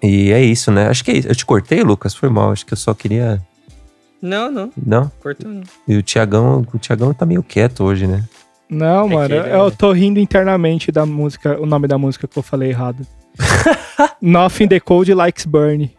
[0.00, 0.86] E é isso, né?
[0.88, 1.26] Acho que é isso.
[1.26, 2.14] Eu te cortei, Lucas?
[2.14, 3.42] Foi mal, acho que eu só queria.
[4.22, 4.72] Não, não.
[4.76, 5.10] Não?
[5.20, 5.62] Cortou não.
[5.88, 8.22] E o Tiagão, o Tiagão tá meio quieto hoje, né?
[8.70, 12.28] Não, É mano, ele eu é- tô rindo internamente da música, o nome da música
[12.28, 13.04] que eu falei errado.
[14.22, 15.90] Nothing the Cold Likes Burn.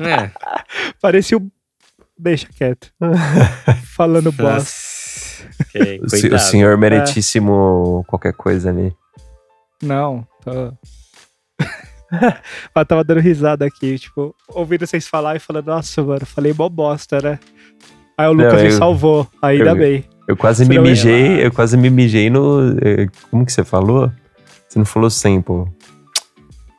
[0.00, 0.30] É.
[1.00, 1.46] Parecia o.
[2.18, 2.90] Deixa quieto.
[3.96, 4.54] Falando bosta.
[4.54, 4.98] Nossa.
[5.60, 6.00] Ok,
[6.34, 8.92] O, senhor meritíssimo qualquer coisa ali.
[9.82, 10.72] Não, tô.
[12.76, 16.68] eu tava dando risada aqui, tipo, ouvindo vocês falar e falando, nossa, mano, falei mó
[16.68, 17.38] bosta, né?
[18.16, 20.04] Aí o Não, Lucas me eu- salvou, ainda eu- bem.
[20.26, 22.76] Eu quase me Senão mijei, eu quase me mijei no.
[22.82, 24.12] eh, Como que você falou?
[24.68, 25.64] Você não falou sample.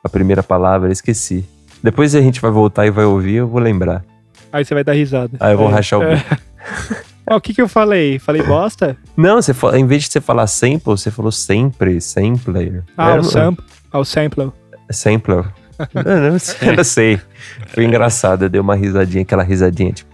[0.03, 1.43] A primeira palavra, eu esqueci.
[1.81, 4.05] Depois a gente vai voltar e vai ouvir, eu vou lembrar.
[4.51, 5.37] Aí você vai dar risada.
[5.39, 6.15] Aí eu vou É, rachar o é.
[6.15, 6.37] bico.
[7.31, 8.17] Ó, o que que eu falei?
[8.17, 8.97] Falei bosta?
[9.15, 12.83] Não, você fa- em vez de você falar sample, você falou sempre, sampler.
[12.97, 13.63] Ah, É, o sample.
[13.91, 14.49] Ah, o sampler.
[14.89, 15.45] Sampler.
[15.93, 17.21] eu, não, sei, eu não sei.
[17.67, 20.09] Foi engraçado, eu dei uma risadinha, aquela risadinha, tipo,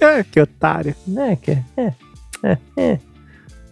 [0.00, 0.94] É, que otário.
[1.06, 1.92] né, que é, é,
[2.44, 2.98] é, é.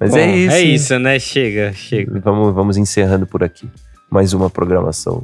[0.00, 0.54] Mas Bom, é isso.
[0.56, 1.18] É isso, né?
[1.18, 2.18] Chega, chega.
[2.20, 3.68] Vamos, vamos encerrando por aqui.
[4.10, 5.22] Mais uma programação.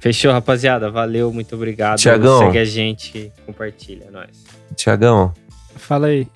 [0.00, 0.90] Fechou, rapaziada.
[0.90, 1.98] Valeu, muito obrigado.
[1.98, 2.38] Tiagão.
[2.38, 4.44] Segue a gente, compartilha, é nóis.
[4.74, 5.32] Tiagão,
[5.76, 6.26] Fala aí.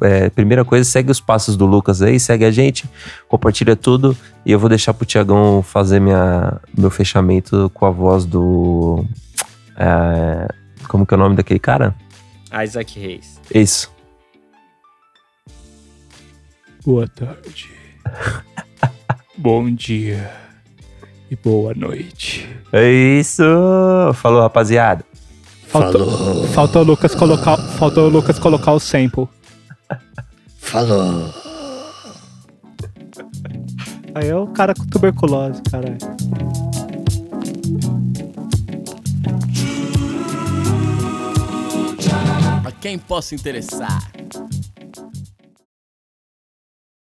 [0.00, 2.88] é, primeira coisa, segue os passos do Lucas aí, segue a gente,
[3.28, 4.16] compartilha tudo.
[4.46, 9.04] E eu vou deixar pro Tiagão fazer minha, meu fechamento com a voz do.
[9.76, 10.48] é,
[10.86, 11.94] como que é o nome daquele cara?
[12.64, 13.40] Isaac Reis.
[13.52, 13.92] Isso.
[16.86, 17.70] Boa tarde.
[19.36, 20.47] Bom dia.
[21.30, 22.48] E boa noite.
[22.72, 23.42] É isso!
[24.14, 25.04] Falou, rapaziada.
[25.66, 29.28] Faltou, faltou o Lucas colocar, faltou o Lucas colocar o sample.
[30.56, 31.32] Falou.
[34.14, 35.98] Aí é o cara com tuberculose, caralho.
[42.64, 44.10] A quem posso interessar?